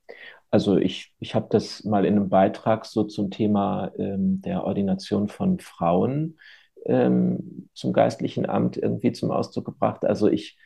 also 0.50 0.76
ich, 0.76 1.14
ich 1.18 1.34
habe 1.34 1.46
das 1.50 1.84
mal 1.84 2.04
in 2.04 2.16
einem 2.16 2.28
Beitrag 2.28 2.84
so 2.84 3.04
zum 3.04 3.30
Thema 3.30 3.90
ähm, 3.98 4.42
der 4.42 4.64
Ordination 4.64 5.28
von 5.28 5.58
Frauen 5.60 6.38
ähm, 6.84 7.68
zum 7.74 7.92
geistlichen 7.92 8.46
Amt 8.46 8.76
irgendwie 8.76 9.12
zum 9.12 9.30
Ausdruck 9.30 9.64
gebracht. 9.64 10.04
Also 10.04 10.28
ich, 10.28 10.58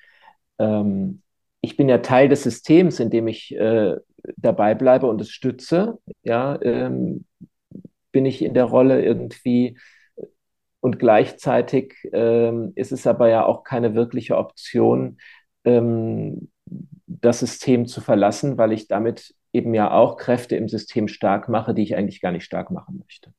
ähm, 0.59 1.23
ich 1.61 1.77
bin 1.77 1.89
ja 1.89 1.99
Teil 1.99 2.29
des 2.29 2.43
Systems, 2.43 3.01
in 3.01 3.11
dem 3.11 3.29
ich 3.29 3.55
äh, 3.55 3.97
dabei 4.37 4.75
bleibe 4.75 5.07
und 5.07 5.21
es 5.21 5.31
stütze. 5.31 5.99
Ja, 6.25 6.61
ähm, 6.63 7.25
bin 8.17 8.25
ich 8.25 8.43
in 8.43 8.55
der 8.55 8.65
Rolle 8.65 9.05
irgendwie 9.05 9.77
und 10.81 10.99
gleichzeitig 10.99 11.93
ähm, 12.15 12.73
ist 12.75 12.91
es 12.91 13.07
aber 13.07 13.29
ja 13.29 13.45
auch 13.45 13.63
keine 13.63 13.95
wirkliche 13.95 14.39
Option, 14.39 15.19
ähm, 15.65 16.49
das 17.07 17.41
System 17.41 17.85
zu 17.85 18.01
verlassen, 18.01 18.57
weil 18.57 18.73
ich 18.73 18.89
damit 18.89 19.35
eben 19.53 19.75
ja 19.75 19.91
auch 19.91 20.17
Kräfte 20.17 20.57
im 20.57 20.67
System 20.67 21.09
stark 21.09 21.51
mache, 21.51 21.75
die 21.75 21.83
ich 21.83 21.95
eigentlich 21.95 22.23
gar 22.23 22.33
nicht 22.33 22.45
stark 22.45 22.71
machen 22.71 23.03
möchte. 23.05 23.35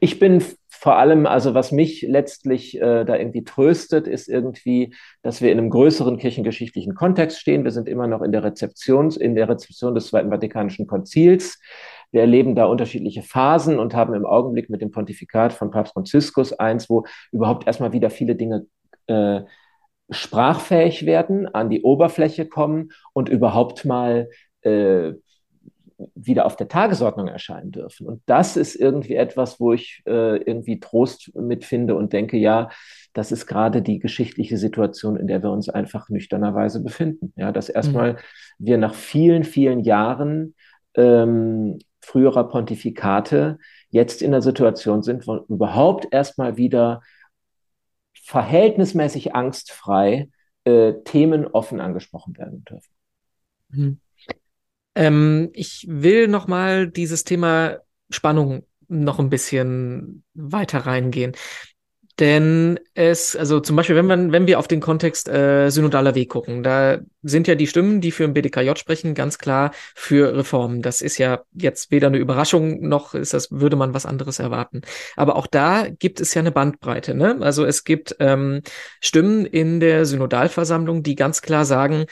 Ich 0.00 0.18
bin 0.18 0.42
vor 0.66 0.96
allem, 0.96 1.26
also 1.26 1.54
was 1.54 1.70
mich 1.70 2.02
letztlich 2.02 2.74
äh, 2.80 3.04
da 3.04 3.14
irgendwie 3.14 3.44
tröstet, 3.44 4.08
ist 4.08 4.28
irgendwie, 4.28 4.96
dass 5.22 5.42
wir 5.42 5.52
in 5.52 5.58
einem 5.58 5.70
größeren 5.70 6.18
kirchengeschichtlichen 6.18 6.96
Kontext 6.96 7.38
stehen. 7.38 7.62
Wir 7.62 7.70
sind 7.70 7.88
immer 7.88 8.08
noch 8.08 8.22
in 8.22 8.32
der 8.32 8.42
Rezeption, 8.42 9.12
in 9.12 9.36
der 9.36 9.48
Rezeption 9.48 9.94
des 9.94 10.08
Zweiten 10.08 10.30
Vatikanischen 10.30 10.88
Konzils. 10.88 11.60
Wir 12.12 12.20
erleben 12.20 12.54
da 12.54 12.66
unterschiedliche 12.66 13.22
Phasen 13.22 13.78
und 13.78 13.94
haben 13.94 14.14
im 14.14 14.26
Augenblick 14.26 14.70
mit 14.70 14.80
dem 14.80 14.90
Pontifikat 14.90 15.52
von 15.52 15.70
Papst 15.70 15.94
Franziskus 15.94 16.52
eins, 16.52 16.88
wo 16.88 17.04
überhaupt 17.32 17.66
erstmal 17.66 17.92
wieder 17.92 18.10
viele 18.10 18.36
Dinge 18.36 18.66
äh, 19.06 19.40
sprachfähig 20.10 21.06
werden, 21.06 21.52
an 21.52 21.70
die 21.70 21.82
Oberfläche 21.82 22.46
kommen 22.46 22.90
und 23.14 23.28
überhaupt 23.28 23.84
mal 23.84 24.28
äh, 24.60 25.12
wieder 26.14 26.46
auf 26.46 26.56
der 26.56 26.68
Tagesordnung 26.68 27.28
erscheinen 27.28 27.70
dürfen. 27.70 28.06
Und 28.06 28.22
das 28.26 28.56
ist 28.56 28.74
irgendwie 28.74 29.14
etwas, 29.14 29.60
wo 29.60 29.72
ich 29.72 30.02
äh, 30.06 30.36
irgendwie 30.36 30.80
Trost 30.80 31.34
mitfinde 31.34 31.94
und 31.94 32.12
denke, 32.12 32.36
ja, 32.36 32.70
das 33.12 33.32
ist 33.32 33.46
gerade 33.46 33.82
die 33.82 33.98
geschichtliche 33.98 34.56
Situation, 34.56 35.16
in 35.16 35.26
der 35.26 35.42
wir 35.42 35.50
uns 35.50 35.68
einfach 35.68 36.08
nüchternerweise 36.08 36.82
befinden. 36.82 37.32
Ja, 37.36 37.52
dass 37.52 37.68
erstmal 37.68 38.14
mhm. 38.14 38.16
wir 38.58 38.78
nach 38.78 38.94
vielen, 38.94 39.44
vielen 39.44 39.80
Jahren 39.80 40.54
ähm, 40.94 41.78
früherer 42.02 42.48
Pontifikate 42.48 43.58
jetzt 43.90 44.22
in 44.22 44.32
der 44.32 44.42
Situation 44.42 45.02
sind, 45.02 45.26
wo 45.26 45.44
überhaupt 45.48 46.08
erstmal 46.10 46.56
wieder 46.56 47.02
verhältnismäßig 48.14 49.34
angstfrei 49.34 50.28
äh, 50.64 50.94
Themen 51.04 51.46
offen 51.46 51.80
angesprochen 51.80 52.36
werden 52.36 52.64
dürfen. 52.64 52.94
Mhm. 53.70 54.00
Ähm, 54.94 55.50
ich 55.54 55.86
will 55.88 56.28
nochmal 56.28 56.88
dieses 56.88 57.24
Thema 57.24 57.78
Spannung 58.10 58.66
noch 58.88 59.18
ein 59.18 59.30
bisschen 59.30 60.24
weiter 60.34 60.80
reingehen. 60.80 61.32
Denn 62.20 62.78
es, 62.94 63.34
also 63.34 63.60
zum 63.60 63.74
Beispiel, 63.74 63.96
wenn 63.96 64.06
wir, 64.06 64.32
wenn 64.32 64.46
wir 64.46 64.58
auf 64.58 64.68
den 64.68 64.80
Kontext 64.80 65.28
äh, 65.28 65.70
synodaler 65.70 66.14
Weg 66.14 66.28
gucken, 66.28 66.62
da 66.62 66.98
sind 67.22 67.48
ja 67.48 67.54
die 67.54 67.66
Stimmen, 67.66 68.02
die 68.02 68.10
für 68.10 68.24
ein 68.24 68.34
BDKJ 68.34 68.76
sprechen, 68.76 69.14
ganz 69.14 69.38
klar 69.38 69.72
für 69.94 70.36
Reformen. 70.36 70.82
Das 70.82 71.00
ist 71.00 71.16
ja 71.16 71.42
jetzt 71.54 71.90
weder 71.90 72.08
eine 72.08 72.18
Überraschung 72.18 72.86
noch 72.86 73.14
ist 73.14 73.32
das, 73.32 73.50
würde 73.50 73.76
man 73.76 73.94
was 73.94 74.04
anderes 74.04 74.38
erwarten. 74.40 74.82
Aber 75.16 75.36
auch 75.36 75.46
da 75.46 75.88
gibt 75.88 76.20
es 76.20 76.34
ja 76.34 76.40
eine 76.40 76.52
Bandbreite. 76.52 77.14
Ne? 77.14 77.38
Also 77.40 77.64
es 77.64 77.84
gibt 77.84 78.14
ähm, 78.18 78.60
Stimmen 79.00 79.46
in 79.46 79.80
der 79.80 80.04
Synodalversammlung, 80.04 81.02
die 81.02 81.14
ganz 81.14 81.40
klar 81.40 81.64
sagen, 81.64 82.06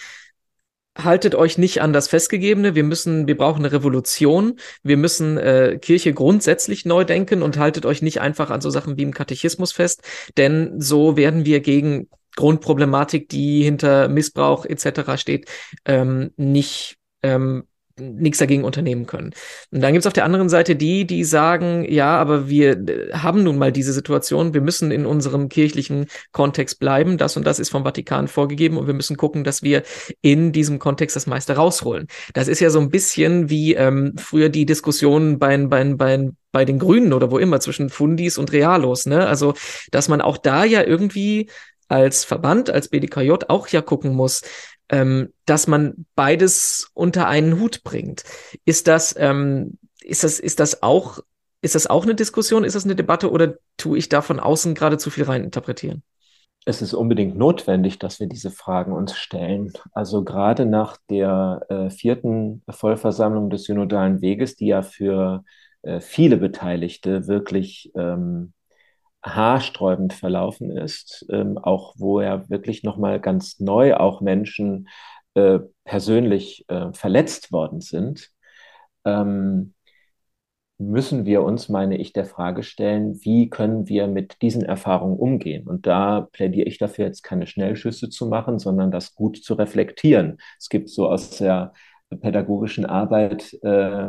haltet 0.96 1.34
euch 1.34 1.58
nicht 1.58 1.82
an 1.82 1.92
das 1.92 2.08
Festgegebene. 2.08 2.74
Wir 2.74 2.84
müssen, 2.84 3.26
wir 3.26 3.36
brauchen 3.36 3.64
eine 3.64 3.72
Revolution. 3.72 4.58
Wir 4.82 4.96
müssen 4.96 5.38
äh, 5.38 5.78
Kirche 5.80 6.12
grundsätzlich 6.12 6.84
neu 6.84 7.04
denken 7.04 7.42
und 7.42 7.58
haltet 7.58 7.86
euch 7.86 8.02
nicht 8.02 8.20
einfach 8.20 8.50
an 8.50 8.60
so 8.60 8.70
Sachen 8.70 8.96
wie 8.96 9.02
im 9.02 9.14
Katechismus 9.14 9.72
fest, 9.72 10.02
denn 10.36 10.80
so 10.80 11.16
werden 11.16 11.44
wir 11.44 11.60
gegen 11.60 12.08
Grundproblematik, 12.36 13.28
die 13.28 13.62
hinter 13.62 14.08
Missbrauch 14.08 14.64
etc. 14.64 15.20
steht, 15.20 15.48
ähm, 15.84 16.32
nicht 16.36 16.96
ähm, 17.22 17.64
nichts 18.00 18.38
dagegen 18.38 18.64
unternehmen 18.64 19.06
können. 19.06 19.32
Und 19.70 19.80
dann 19.80 19.92
gibt 19.92 20.02
es 20.02 20.06
auf 20.06 20.12
der 20.12 20.24
anderen 20.24 20.48
Seite 20.48 20.76
die, 20.76 21.06
die 21.06 21.24
sagen, 21.24 21.84
ja, 21.88 22.16
aber 22.16 22.48
wir 22.48 22.72
äh, 22.72 23.12
haben 23.12 23.42
nun 23.42 23.58
mal 23.58 23.72
diese 23.72 23.92
Situation, 23.92 24.54
wir 24.54 24.60
müssen 24.60 24.90
in 24.90 25.06
unserem 25.06 25.48
kirchlichen 25.48 26.06
Kontext 26.32 26.80
bleiben, 26.80 27.18
das 27.18 27.36
und 27.36 27.46
das 27.46 27.58
ist 27.58 27.70
vom 27.70 27.84
Vatikan 27.84 28.28
vorgegeben 28.28 28.76
und 28.76 28.86
wir 28.86 28.94
müssen 28.94 29.16
gucken, 29.16 29.44
dass 29.44 29.62
wir 29.62 29.82
in 30.22 30.52
diesem 30.52 30.78
Kontext 30.78 31.16
das 31.16 31.26
meiste 31.26 31.56
rausholen. 31.56 32.06
Das 32.34 32.48
ist 32.48 32.60
ja 32.60 32.70
so 32.70 32.80
ein 32.80 32.90
bisschen 32.90 33.50
wie 33.50 33.74
ähm, 33.74 34.14
früher 34.16 34.48
die 34.48 34.66
Diskussion 34.66 35.38
bei, 35.38 35.56
bei, 35.58 35.84
bei, 35.94 36.30
bei 36.52 36.64
den 36.64 36.78
Grünen 36.78 37.12
oder 37.12 37.30
wo 37.30 37.38
immer 37.38 37.60
zwischen 37.60 37.90
Fundis 37.90 38.38
und 38.38 38.52
Realos, 38.52 39.06
ne? 39.06 39.26
Also, 39.26 39.54
dass 39.90 40.08
man 40.08 40.20
auch 40.20 40.38
da 40.38 40.64
ja 40.64 40.82
irgendwie 40.82 41.48
als 41.90 42.24
Verband, 42.24 42.70
als 42.70 42.88
BDKJ 42.88 43.32
auch 43.48 43.68
ja 43.68 43.82
gucken 43.82 44.14
muss, 44.14 44.42
ähm, 44.90 45.32
dass 45.46 45.66
man 45.66 46.04
beides 46.14 46.90
unter 46.94 47.28
einen 47.28 47.58
Hut 47.60 47.82
bringt. 47.84 48.24
Ist 48.64 48.88
das, 48.88 49.14
ähm, 49.18 49.78
ist 50.02 50.24
das, 50.24 50.38
ist 50.38 50.60
das 50.60 50.82
auch, 50.82 51.20
ist 51.62 51.74
das 51.74 51.86
auch 51.86 52.02
eine 52.02 52.14
Diskussion? 52.14 52.64
Ist 52.64 52.74
das 52.74 52.84
eine 52.84 52.96
Debatte 52.96 53.30
oder 53.30 53.54
tue 53.76 53.96
ich 53.96 54.08
da 54.08 54.20
von 54.20 54.40
außen 54.40 54.74
gerade 54.74 54.98
zu 54.98 55.10
viel 55.10 55.24
rein 55.24 55.44
interpretieren? 55.44 56.02
Es 56.66 56.82
ist 56.82 56.92
unbedingt 56.92 57.38
notwendig, 57.38 57.98
dass 57.98 58.20
wir 58.20 58.26
diese 58.26 58.50
Fragen 58.50 58.92
uns 58.92 59.16
stellen. 59.16 59.72
Also 59.92 60.24
gerade 60.24 60.66
nach 60.66 60.98
der 61.08 61.64
äh, 61.70 61.90
vierten 61.90 62.62
Vollversammlung 62.68 63.48
des 63.48 63.64
Synodalen 63.64 64.20
Weges, 64.20 64.56
die 64.56 64.66
ja 64.66 64.82
für 64.82 65.44
äh, 65.82 66.00
viele 66.00 66.36
Beteiligte 66.36 67.28
wirklich 67.28 67.90
ähm, 67.94 68.52
haarsträubend 69.22 70.12
verlaufen 70.12 70.70
ist, 70.70 71.26
ähm, 71.30 71.58
auch 71.58 71.94
wo 71.98 72.20
er 72.20 72.48
wirklich 72.48 72.82
nochmal 72.82 73.20
ganz 73.20 73.60
neu 73.60 73.96
auch 73.96 74.20
Menschen 74.20 74.88
äh, 75.34 75.60
persönlich 75.84 76.64
äh, 76.68 76.92
verletzt 76.92 77.52
worden 77.52 77.80
sind, 77.80 78.30
ähm, 79.04 79.74
müssen 80.78 81.26
wir 81.26 81.42
uns, 81.42 81.68
meine 81.68 81.98
ich, 81.98 82.12
der 82.12 82.24
Frage 82.24 82.62
stellen, 82.62 83.20
wie 83.22 83.50
können 83.50 83.88
wir 83.88 84.06
mit 84.06 84.40
diesen 84.42 84.64
Erfahrungen 84.64 85.18
umgehen? 85.18 85.68
Und 85.68 85.86
da 85.86 86.22
plädiere 86.32 86.66
ich 86.66 86.78
dafür, 86.78 87.04
jetzt 87.06 87.22
keine 87.22 87.46
Schnellschüsse 87.46 88.08
zu 88.08 88.26
machen, 88.26 88.58
sondern 88.58 88.90
das 88.90 89.14
gut 89.14 89.36
zu 89.36 89.54
reflektieren. 89.54 90.38
Es 90.58 90.70
gibt 90.70 90.88
so 90.88 91.08
aus 91.08 91.36
der 91.36 91.74
pädagogischen 92.20 92.86
Arbeit 92.86 93.52
äh, 93.62 94.08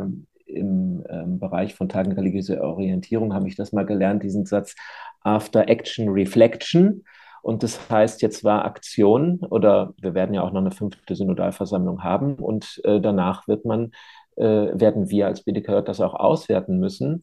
im 0.52 1.04
ähm, 1.08 1.38
Bereich 1.38 1.74
von 1.74 1.88
Tagen 1.88 2.12
religiöser 2.12 2.62
Orientierung 2.62 3.34
habe 3.34 3.48
ich 3.48 3.56
das 3.56 3.72
mal 3.72 3.86
gelernt, 3.86 4.22
diesen 4.22 4.46
Satz 4.46 4.74
After 5.22 5.68
Action 5.68 6.08
Reflection. 6.08 7.04
Und 7.42 7.62
das 7.62 7.90
heißt, 7.90 8.22
jetzt 8.22 8.44
war 8.44 8.64
Aktion 8.64 9.40
oder 9.40 9.94
wir 10.00 10.14
werden 10.14 10.34
ja 10.34 10.42
auch 10.42 10.52
noch 10.52 10.60
eine 10.60 10.70
fünfte 10.70 11.14
Synodalversammlung 11.16 12.02
haben 12.04 12.36
und 12.36 12.80
äh, 12.84 13.00
danach 13.00 13.48
wird 13.48 13.64
man, 13.64 13.92
äh, 14.36 14.44
werden 14.44 15.10
wir 15.10 15.26
als 15.26 15.42
BDKJ 15.42 15.80
das 15.84 16.00
auch 16.00 16.14
auswerten 16.14 16.78
müssen. 16.78 17.22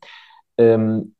Ähm, 0.57 1.15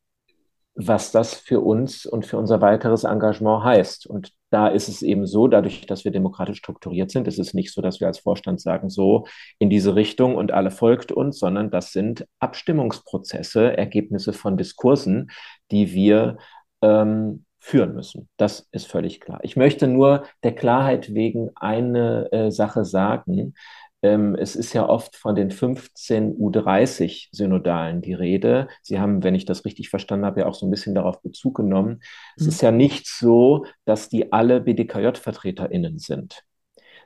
was 0.76 1.12
das 1.12 1.34
für 1.34 1.60
uns 1.60 2.06
und 2.06 2.26
für 2.26 2.38
unser 2.38 2.62
weiteres 2.62 3.04
Engagement 3.04 3.64
heißt. 3.66 4.08
Und 4.08 4.32
da 4.50 4.68
ist 4.68 4.90
es 4.90 5.02
eben 5.02 5.28
so, 5.28 5.48
dadurch, 5.48 5.86
dass 5.86 6.06
wir 6.06 6.12
demokratisch 6.12 6.58
strukturiert 6.58 7.12
sind, 7.12 7.28
ist 7.28 7.40
es 7.40 7.54
nicht 7.54 7.74
so, 7.74 7.82
dass 7.82 8.00
wir 8.00 8.08
als 8.08 8.20
Vorstand 8.20 8.60
sagen, 8.62 8.90
so 8.90 9.26
in 9.60 9.70
diese 9.70 9.96
Richtung 9.96 10.36
und 10.36 10.52
alle 10.52 10.72
folgt 10.72 11.12
uns, 11.12 11.40
sondern 11.40 11.70
das 11.72 11.92
sind 11.92 12.26
Abstimmungsprozesse, 12.40 13.78
Ergebnisse 13.78 14.34
von 14.34 14.58
Diskursen, 14.58 15.30
die 15.72 15.94
wir 15.94 16.38
ähm, 16.82 17.46
führen 17.60 17.94
müssen. 17.94 18.30
Das 18.38 18.68
ist 18.72 18.88
völlig 18.88 19.20
klar. 19.20 19.40
Ich 19.44 19.56
möchte 19.56 19.88
nur 19.88 20.24
der 20.44 20.56
Klarheit 20.56 21.14
wegen 21.14 21.50
eine 21.56 22.32
äh, 22.32 22.52
Sache 22.52 22.86
sagen. 22.86 23.54
Ähm, 24.02 24.36
es 24.36 24.56
ist 24.56 24.74
ja 24.74 24.88
oft 24.88 25.16
von 25.16 25.36
den 25.36 25.52
15 25.52 26.38
U30 26.38 27.30
Synodalen 27.32 28.02
die 28.02 28.14
Rede. 28.14 28.70
Sie 28.82 29.00
haben, 29.00 29.24
wenn 29.24 29.36
ich 29.36 29.46
das 29.46 29.66
richtig 29.66 29.90
verstanden 29.90 30.26
habe, 30.26 30.42
ja 30.42 30.46
auch 30.46 30.54
so 30.54 30.66
ein 30.66 30.72
bisschen 30.72 30.96
darauf 30.96 31.22
Bezug 31.22 31.58
genommen. 31.58 31.96
Mhm. 31.96 32.02
Es 32.38 32.48
ist 32.48 32.62
ja 32.62 32.72
nicht 32.72 33.08
so, 33.08 33.66
dass 33.86 34.10
die 34.10 34.32
alle 34.32 34.62
BDKJ-VertreterInnen 34.62 36.00
sind, 36.00 36.44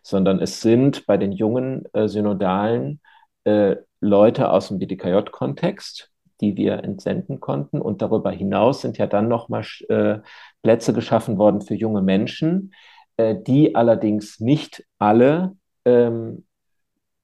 sondern 0.04 0.40
es 0.40 0.62
sind 0.62 1.06
bei 1.08 1.18
den 1.18 1.32
jungen 1.32 1.86
äh, 1.94 2.08
Synodalen 2.08 3.02
äh, 3.46 3.78
Leute 4.00 4.52
aus 4.52 4.68
dem 4.68 4.80
BDKJ-Kontext, 4.80 6.12
die 6.42 6.58
wir 6.58 6.84
entsenden 6.84 7.40
konnten. 7.40 7.82
Und 7.82 8.02
darüber 8.02 8.32
hinaus 8.32 8.82
sind 8.82 8.98
ja 8.98 9.08
dann 9.08 9.28
nochmal 9.28 9.66
äh, 9.90 10.20
Plätze 10.62 10.94
geschaffen 10.94 11.38
worden 11.38 11.62
für 11.62 11.74
junge 11.74 12.02
Menschen, 12.02 12.74
äh, 13.18 13.36
die 13.36 13.76
allerdings 13.76 14.40
nicht 14.40 14.86
alle 15.00 15.56
ähm, 15.86 16.46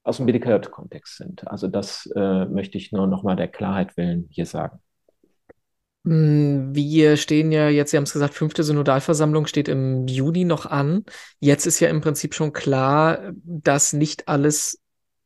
aus 0.09 0.17
dem 0.17 0.25
BDKJ-Kontext 0.25 1.17
sind. 1.17 1.47
Also 1.47 1.67
das 1.67 2.09
äh, 2.15 2.45
möchte 2.45 2.77
ich 2.77 2.91
nur 2.91 3.07
noch 3.07 3.23
mal 3.23 3.35
der 3.35 3.47
Klarheit 3.47 3.95
willen 3.95 4.27
hier 4.29 4.45
sagen. 4.45 4.79
Hm, 6.05 6.73
wir 6.73 7.17
stehen 7.17 7.51
ja 7.51 7.69
jetzt, 7.69 7.91
Sie 7.91 7.97
haben 7.97 8.03
es 8.03 8.13
gesagt, 8.13 8.33
fünfte 8.33 8.63
Synodalversammlung 8.63 9.45
steht 9.45 9.67
im 9.67 10.07
Juni 10.07 10.45
noch 10.45 10.65
an. 10.65 11.05
Jetzt 11.39 11.65
ist 11.65 11.79
ja 11.79 11.89
im 11.89 12.01
Prinzip 12.01 12.33
schon 12.33 12.53
klar, 12.53 13.31
dass 13.43 13.93
nicht 13.93 14.27
alles, 14.27 14.81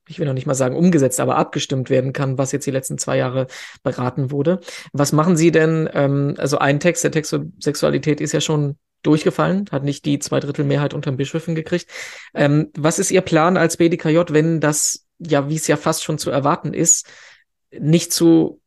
ich 0.07 0.19
will 0.19 0.25
noch 0.25 0.33
nicht 0.33 0.47
mal 0.47 0.55
sagen 0.55 0.75
umgesetzt, 0.75 1.19
aber 1.19 1.37
abgestimmt 1.37 1.89
werden 1.89 2.11
kann, 2.11 2.37
was 2.37 2.51
jetzt 2.51 2.65
die 2.65 2.71
letzten 2.71 2.97
zwei 2.97 3.17
Jahre 3.17 3.47
beraten 3.83 4.31
wurde. 4.31 4.59
Was 4.91 5.13
machen 5.13 5.37
Sie 5.37 5.51
denn? 5.51 5.89
Ähm, 5.93 6.35
also 6.37 6.57
ein 6.57 6.79
Text, 6.79 7.03
der 7.03 7.11
Text 7.11 7.29
zur 7.29 7.45
Sexualität 7.59 8.19
ist 8.19 8.33
ja 8.33 8.41
schon 8.41 8.77
durchgefallen, 9.03 9.65
hat 9.71 9.83
nicht 9.83 10.05
die 10.05 10.19
Zweidrittelmehrheit 10.19 10.93
unter 10.93 11.11
den 11.11 11.17
Bischöfen 11.17 11.55
gekriegt. 11.55 11.89
Ähm, 12.33 12.69
was 12.75 12.99
ist 12.99 13.11
Ihr 13.11 13.21
Plan 13.21 13.57
als 13.57 13.77
BDKJ, 13.77 14.19
wenn 14.29 14.59
das, 14.59 15.05
ja, 15.19 15.49
wie 15.49 15.55
es 15.55 15.67
ja 15.67 15.77
fast 15.77 16.03
schon 16.03 16.17
zu 16.17 16.31
erwarten 16.31 16.73
ist, 16.73 17.07
nicht 17.71 18.11
zu 18.13 18.61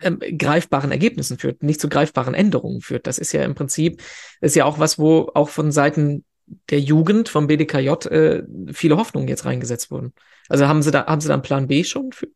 ähm, 0.00 0.18
greifbaren 0.38 0.90
Ergebnissen 0.90 1.38
führt, 1.38 1.62
nicht 1.62 1.80
zu 1.80 1.88
greifbaren 1.88 2.34
Änderungen 2.34 2.80
führt? 2.80 3.06
Das 3.06 3.18
ist 3.18 3.32
ja 3.32 3.44
im 3.44 3.54
Prinzip, 3.54 4.02
ist 4.40 4.56
ja 4.56 4.64
auch 4.64 4.78
was, 4.78 4.98
wo 4.98 5.30
auch 5.34 5.48
von 5.48 5.72
Seiten 5.72 6.24
der 6.70 6.80
Jugend 6.80 7.28
vom 7.28 7.46
BDKJ 7.46 7.88
äh, 8.08 8.42
viele 8.72 8.96
Hoffnungen 8.96 9.28
jetzt 9.28 9.44
reingesetzt 9.44 9.90
wurden. 9.90 10.12
Also 10.48 10.66
haben 10.66 10.82
Sie 10.82 10.90
da, 10.90 11.06
haben 11.06 11.20
Sie 11.20 11.28
da 11.28 11.34
einen 11.34 11.42
Plan 11.42 11.68
B 11.68 11.84
schon 11.84 12.12
für? 12.12 12.28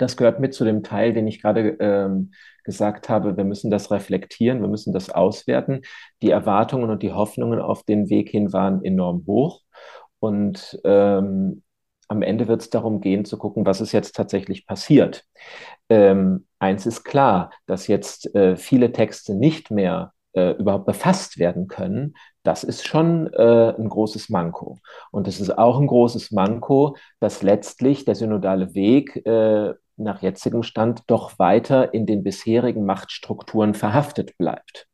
Das 0.00 0.16
gehört 0.16 0.40
mit 0.40 0.54
zu 0.54 0.64
dem 0.64 0.82
Teil, 0.82 1.12
den 1.12 1.26
ich 1.26 1.42
gerade 1.42 1.76
ähm, 1.78 2.32
gesagt 2.64 3.10
habe, 3.10 3.36
wir 3.36 3.44
müssen 3.44 3.70
das 3.70 3.90
reflektieren, 3.90 4.62
wir 4.62 4.68
müssen 4.68 4.94
das 4.94 5.10
auswerten. 5.10 5.82
Die 6.22 6.30
Erwartungen 6.30 6.88
und 6.88 7.02
die 7.02 7.12
Hoffnungen 7.12 7.60
auf 7.60 7.82
den 7.82 8.08
Weg 8.08 8.30
hin 8.30 8.50
waren 8.54 8.82
enorm 8.82 9.24
hoch. 9.26 9.60
Und 10.18 10.80
ähm, 10.84 11.62
am 12.08 12.22
Ende 12.22 12.48
wird 12.48 12.62
es 12.62 12.70
darum 12.70 13.02
gehen, 13.02 13.26
zu 13.26 13.36
gucken, 13.36 13.66
was 13.66 13.82
ist 13.82 13.92
jetzt 13.92 14.16
tatsächlich 14.16 14.66
passiert. 14.66 15.24
Ähm, 15.90 16.46
eins 16.58 16.86
ist 16.86 17.04
klar, 17.04 17.50
dass 17.66 17.86
jetzt 17.86 18.34
äh, 18.34 18.56
viele 18.56 18.92
Texte 18.92 19.34
nicht 19.34 19.70
mehr 19.70 20.14
äh, 20.32 20.52
überhaupt 20.52 20.86
befasst 20.86 21.38
werden 21.38 21.68
können, 21.68 22.14
das 22.42 22.64
ist 22.64 22.86
schon 22.86 23.32
äh, 23.34 23.74
ein 23.76 23.88
großes 23.88 24.30
Manko. 24.30 24.78
Und 25.10 25.28
es 25.28 25.40
ist 25.40 25.56
auch 25.58 25.78
ein 25.78 25.86
großes 25.86 26.30
Manko, 26.30 26.96
dass 27.20 27.42
letztlich 27.42 28.04
der 28.04 28.14
synodale 28.14 28.74
Weg 28.74 29.16
äh, 29.26 29.74
nach 30.00 30.22
jetzigem 30.22 30.62
Stand 30.62 31.02
doch 31.06 31.38
weiter 31.38 31.94
in 31.94 32.06
den 32.06 32.22
bisherigen 32.22 32.84
Machtstrukturen 32.84 33.74
verhaftet 33.74 34.36
bleibt. 34.38 34.88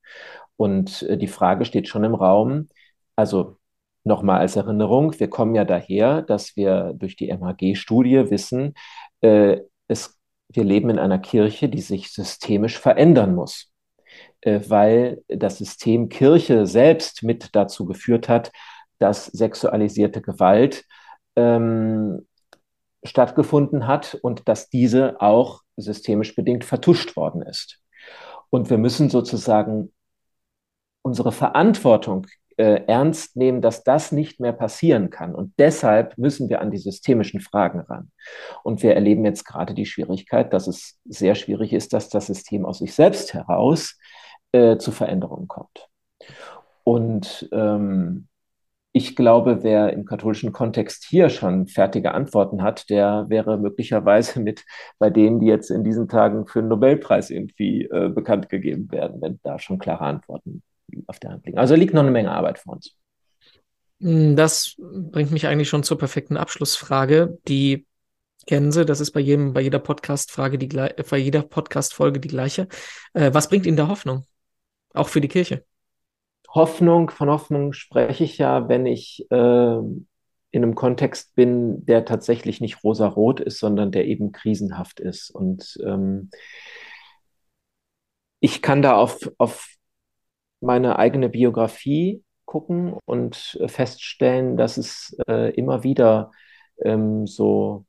Und 0.57 1.03
äh, 1.03 1.17
die 1.19 1.29
Frage 1.29 1.65
steht 1.65 1.89
schon 1.89 2.05
im 2.05 2.15
Raum, 2.15 2.69
also 3.17 3.57
nochmal 4.05 4.41
als 4.41 4.57
Erinnerung, 4.57 5.19
wir 5.19 5.29
kommen 5.29 5.55
ja 5.55 5.65
daher, 5.65 6.23
dass 6.23 6.57
wir 6.57 6.95
durch 6.97 7.17
die 7.17 7.29
MHG-Studie 7.31 8.31
wissen, 8.31 8.75
äh, 9.21 9.59
es, 9.89 10.19
wir 10.49 10.65
leben 10.65 10.91
in 10.91 10.99
einer 10.99 11.19
Kirche, 11.19 11.69
die 11.69 11.81
sich 11.81 12.13
systemisch 12.13 12.79
verändern 12.79 13.35
muss, 13.35 13.73
äh, 14.43 14.61
weil 14.69 15.23
das 15.29 15.59
System 15.59 16.09
Kirche 16.09 16.67
selbst 16.67 17.23
mit 17.23 17.55
dazu 17.55 17.85
geführt 17.85 18.29
hat, 18.29 18.53
dass 18.99 19.27
sexualisierte 19.27 20.23
Gewalt 20.23 20.85
ähm, 21.35 22.26
stattgefunden 23.07 23.87
hat 23.87 24.19
und 24.23 24.49
dass 24.49 24.69
diese 24.69 25.21
auch 25.21 25.63
systemisch 25.77 26.35
bedingt 26.35 26.65
vertuscht 26.65 27.17
worden 27.17 27.43
ist. 27.43 27.81
Und 28.51 28.71
wir 28.71 28.79
müssen 28.79 29.11
sozusagen 29.11 29.93
unsere 31.03 31.33
Verantwortung 31.33 32.27
äh, 32.57 32.85
ernst 32.87 33.37
nehmen, 33.37 33.61
dass 33.61 33.85
das 33.85 34.13
nicht 34.13 34.41
mehr 34.41 34.53
passieren 34.53 35.11
kann. 35.11 35.35
Und 35.35 35.53
deshalb 35.59 36.17
müssen 36.17 36.49
wir 36.49 36.61
an 36.61 36.71
die 36.71 36.79
systemischen 36.79 37.41
Fragen 37.41 37.81
ran. 37.81 38.11
Und 38.65 38.83
wir 38.83 38.95
erleben 38.95 39.25
jetzt 39.25 39.45
gerade 39.45 39.75
die 39.75 39.87
Schwierigkeit, 39.87 40.53
dass 40.53 40.67
es 40.67 40.99
sehr 41.05 41.35
schwierig 41.35 41.73
ist, 41.73 41.93
dass 41.93 42.09
das 42.09 42.27
System 42.27 42.65
aus 42.65 42.79
sich 42.79 42.95
selbst 42.95 43.35
heraus 43.35 43.99
äh, 44.53 44.79
zu 44.79 44.91
Veränderungen 44.91 45.49
kommt. 45.49 45.89
Und 46.83 47.49
ähm, 47.53 48.29
ich 48.97 49.15
glaube, 49.15 49.63
wer 49.63 49.93
im 49.93 50.07
katholischen 50.07 50.53
Kontext 50.53 51.05
hier 51.05 51.29
schon 51.29 51.67
fertige 51.67 52.15
Antworten 52.15 52.63
hat, 52.63 52.89
der 52.89 53.27
wäre 53.29 53.59
möglicherweise 53.59 54.41
mit 54.41 54.65
bei 54.99 55.11
denen, 55.11 55.39
die 55.39 55.49
jetzt 55.49 55.71
in 55.71 55.85
diesen 55.85 56.09
Tagen 56.09 56.47
für 56.47 56.61
den 56.61 56.69
Nobelpreis 56.69 57.29
irgendwie 57.29 57.83
äh, 57.85 58.09
bekannt 58.09 58.49
gegeben 58.49 58.91
werden, 58.91 59.21
wenn 59.21 59.39
da 59.43 59.59
schon 59.59 59.79
klare 59.79 60.07
Antworten 60.07 60.63
auf 61.09 61.19
der 61.19 61.33
Hand 61.33 61.45
liegen. 61.45 61.59
Also 61.59 61.75
liegt 61.75 61.93
noch 61.93 62.01
eine 62.01 62.11
Menge 62.11 62.33
Arbeit 62.33 62.59
vor 62.59 62.73
uns. 62.73 62.97
Hm, 64.01 64.35
das 64.35 64.77
bringt 64.79 65.31
mich 65.31 65.47
eigentlich 65.47 65.69
schon 65.69 65.83
zur 65.83 65.99
perfekten 65.99 66.39
Abschlussfrage. 66.39 67.39
Die 67.49 67.87
Gänse, 68.47 68.87
das 68.87 69.01
ist 69.01 69.11
bei 69.11 69.21
jedem, 69.21 69.53
bei 69.53 69.61
jeder 69.61 69.79
Podcast-Frage 69.79 70.57
die 70.57 70.69
bei 70.69 71.19
jeder 71.19 71.43
Podcast-Folge 71.43 72.19
die 72.19 72.29
gleiche. 72.29 72.67
Äh, 73.13 73.35
was 73.35 73.51
bringt 73.51 73.67
Ihnen 73.67 73.77
da 73.77 73.89
Hoffnung? 73.89 74.25
Auch 74.95 75.09
für 75.09 75.21
die 75.21 75.29
Kirche? 75.29 75.67
Hoffnung, 76.57 77.11
von 77.11 77.31
Hoffnung 77.31 77.73
spreche 77.73 78.25
ich 78.25 78.39
ja, 78.39 78.69
wenn 78.69 78.87
ich 78.87 79.27
äh, 79.31 79.35
in 80.51 80.63
einem 80.63 80.75
Kontext 80.75 81.35
bin, 81.35 81.85
der 81.85 82.07
tatsächlich 82.07 82.61
nicht 82.63 82.83
rosa-rot 82.83 83.41
ist, 83.41 83.59
sondern 83.59 83.93
der 83.93 84.07
eben 84.07 84.33
krisenhaft 84.33 84.99
ist. 84.99 85.31
Und 85.31 85.79
ähm, 85.85 86.31
ich 88.41 88.63
kann 88.63 88.81
da 88.81 88.97
auf, 88.97 89.31
auf 89.39 89.69
meine 90.61 90.99
eigene 90.99 91.29
Biografie 91.29 92.25
gucken 92.47 92.95
und 93.05 93.59
feststellen, 93.67 94.57
dass 94.57 94.79
es 94.79 95.15
äh, 95.29 95.51
immer 95.55 95.85
wieder 95.85 96.33
ähm, 96.83 97.27
so 97.27 97.85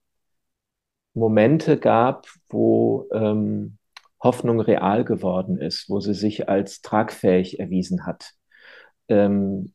Momente 1.14 1.78
gab, 1.78 2.28
wo 2.50 3.08
ähm, 3.14 3.78
Hoffnung 4.22 4.60
real 4.60 5.06
geworden 5.06 5.58
ist, 5.58 5.90
wo 5.90 6.02
sie 6.02 6.14
sich 6.14 6.50
als 6.50 6.82
tragfähig 6.82 7.60
erwiesen 7.60 8.06
hat 8.06 8.37
ähm, 9.10 9.72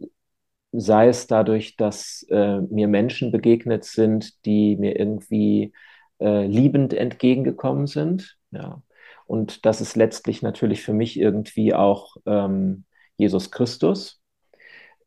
sei 0.73 1.09
es 1.09 1.27
dadurch, 1.27 1.77
dass 1.77 2.25
äh, 2.31 2.61
mir 2.61 2.89
Menschen 2.89 3.31
begegnet 3.33 3.85
sind, 3.85 4.45
die 4.47 4.77
mir 4.77 4.99
irgendwie 4.99 5.73
äh, 6.21 6.47
liebend 6.47 6.95
entgegengekommen 6.95 7.87
sind. 7.87 8.39
Ja. 8.51 8.83
Und 9.27 9.67
das 9.67 9.81
ist 9.81 9.97
letztlich 9.97 10.43
natürlich 10.43 10.83
für 10.83 10.95
mich 10.95 11.19
irgendwie 11.19 11.75
auch 11.75 12.17
ähm, 12.27 12.85
Jesus 13.17 13.51
Christus. 13.51 14.21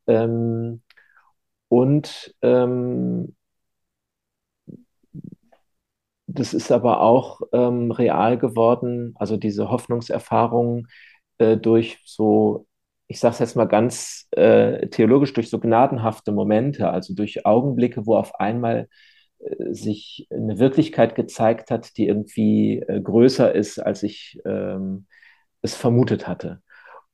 Ähm, 0.07 0.81
und 1.69 2.35
ähm, 2.41 3.35
das 6.27 6.53
ist 6.53 6.71
aber 6.71 7.01
auch 7.01 7.41
ähm, 7.53 7.91
real 7.91 8.38
geworden, 8.38 9.13
also 9.17 9.38
diese 9.38 9.69
Hoffnungserfahrung 9.69 10.88
äh, 11.38 11.57
durch 11.57 11.99
so 12.05 12.67
ich 13.07 13.19
sage 13.19 13.33
es 13.33 13.39
jetzt 13.39 13.55
mal 13.55 13.65
ganz 13.65 14.27
äh, 14.31 14.87
theologisch, 14.87 15.33
durch 15.33 15.49
so 15.49 15.59
gnadenhafte 15.59 16.31
Momente, 16.31 16.89
also 16.89 17.13
durch 17.13 17.45
Augenblicke, 17.45 18.05
wo 18.05 18.15
auf 18.15 18.39
einmal 18.39 18.87
äh, 19.39 19.73
sich 19.73 20.27
eine 20.31 20.59
Wirklichkeit 20.59 21.15
gezeigt 21.15 21.71
hat, 21.71 21.97
die 21.97 22.07
irgendwie 22.07 22.79
äh, 22.79 22.99
größer 23.01 23.53
ist, 23.53 23.79
als 23.79 24.03
ich 24.03 24.39
ähm, 24.45 25.05
es 25.61 25.75
vermutet 25.75 26.27
hatte. 26.27 26.61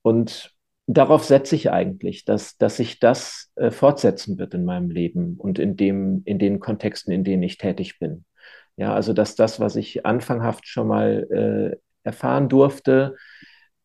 Und 0.02 0.54
darauf 0.88 1.24
setze 1.24 1.56
ich 1.56 1.72
eigentlich, 1.72 2.26
dass, 2.26 2.58
dass 2.58 2.78
sich 2.78 3.00
das 3.00 3.52
äh, 3.56 3.72
fortsetzen 3.72 4.38
wird 4.38 4.54
in 4.54 4.66
meinem 4.66 4.90
Leben 4.90 5.36
und 5.38 5.60
in, 5.60 5.76
dem, 5.76 6.22
in 6.26 6.40
den 6.40 6.60
Kontexten, 6.60 7.14
in 7.14 7.24
denen 7.24 7.44
ich 7.44 7.58
tätig 7.58 8.00
bin. 8.00 8.26
Ja, 8.78 8.94
also 8.94 9.14
dass 9.14 9.36
das, 9.36 9.60
was 9.60 9.76
ich 9.76 10.06
anfanghaft 10.06 10.68
schon 10.68 10.88
mal 10.88 11.28
äh, 11.74 11.78
erfahren 12.04 12.50
durfte, 12.50 13.16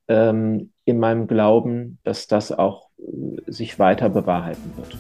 ähm, 0.09 0.71
in 0.85 0.99
meinem 0.99 1.27
Glauben, 1.27 1.99
dass 2.05 2.27
das 2.27 2.53
auch 2.53 2.89
äh, 2.99 3.51
sich 3.51 3.79
weiter 3.79 4.09
bewahrheiten 4.09 4.73
wird. 4.77 4.97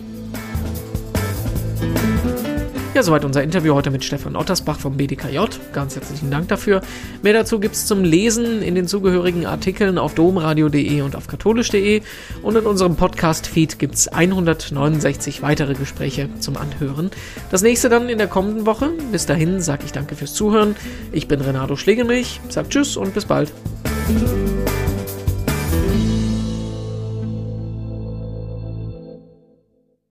Ja, 2.96 3.02
soweit 3.02 3.26
unser 3.26 3.42
Interview 3.42 3.74
heute 3.74 3.90
mit 3.90 4.04
Stefan 4.04 4.36
Ottersbach 4.36 4.80
vom 4.80 4.96
BDKJ. 4.96 5.38
Ganz 5.74 5.96
herzlichen 5.96 6.30
Dank 6.30 6.48
dafür. 6.48 6.80
Mehr 7.20 7.34
dazu 7.34 7.60
gibt 7.60 7.74
es 7.74 7.84
zum 7.84 8.02
Lesen 8.02 8.62
in 8.62 8.74
den 8.74 8.88
zugehörigen 8.88 9.44
Artikeln 9.44 9.98
auf 9.98 10.14
domradio.de 10.14 11.02
und 11.02 11.14
auf 11.14 11.26
katholisch.de. 11.26 12.00
Und 12.40 12.56
in 12.56 12.64
unserem 12.64 12.96
Podcast-Feed 12.96 13.78
gibt 13.78 13.96
es 13.96 14.08
169 14.08 15.42
weitere 15.42 15.74
Gespräche 15.74 16.30
zum 16.40 16.56
Anhören. 16.56 17.10
Das 17.50 17.60
nächste 17.60 17.90
dann 17.90 18.08
in 18.08 18.16
der 18.16 18.28
kommenden 18.28 18.64
Woche. 18.64 18.92
Bis 19.12 19.26
dahin 19.26 19.60
sage 19.60 19.82
ich 19.84 19.92
danke 19.92 20.16
fürs 20.16 20.32
Zuhören. 20.32 20.74
Ich 21.12 21.28
bin 21.28 21.42
Renato 21.42 21.76
Schlegelmilch, 21.76 22.40
sag 22.48 22.70
Tschüss 22.70 22.96
und 22.96 23.12
bis 23.12 23.26
bald. 23.26 23.52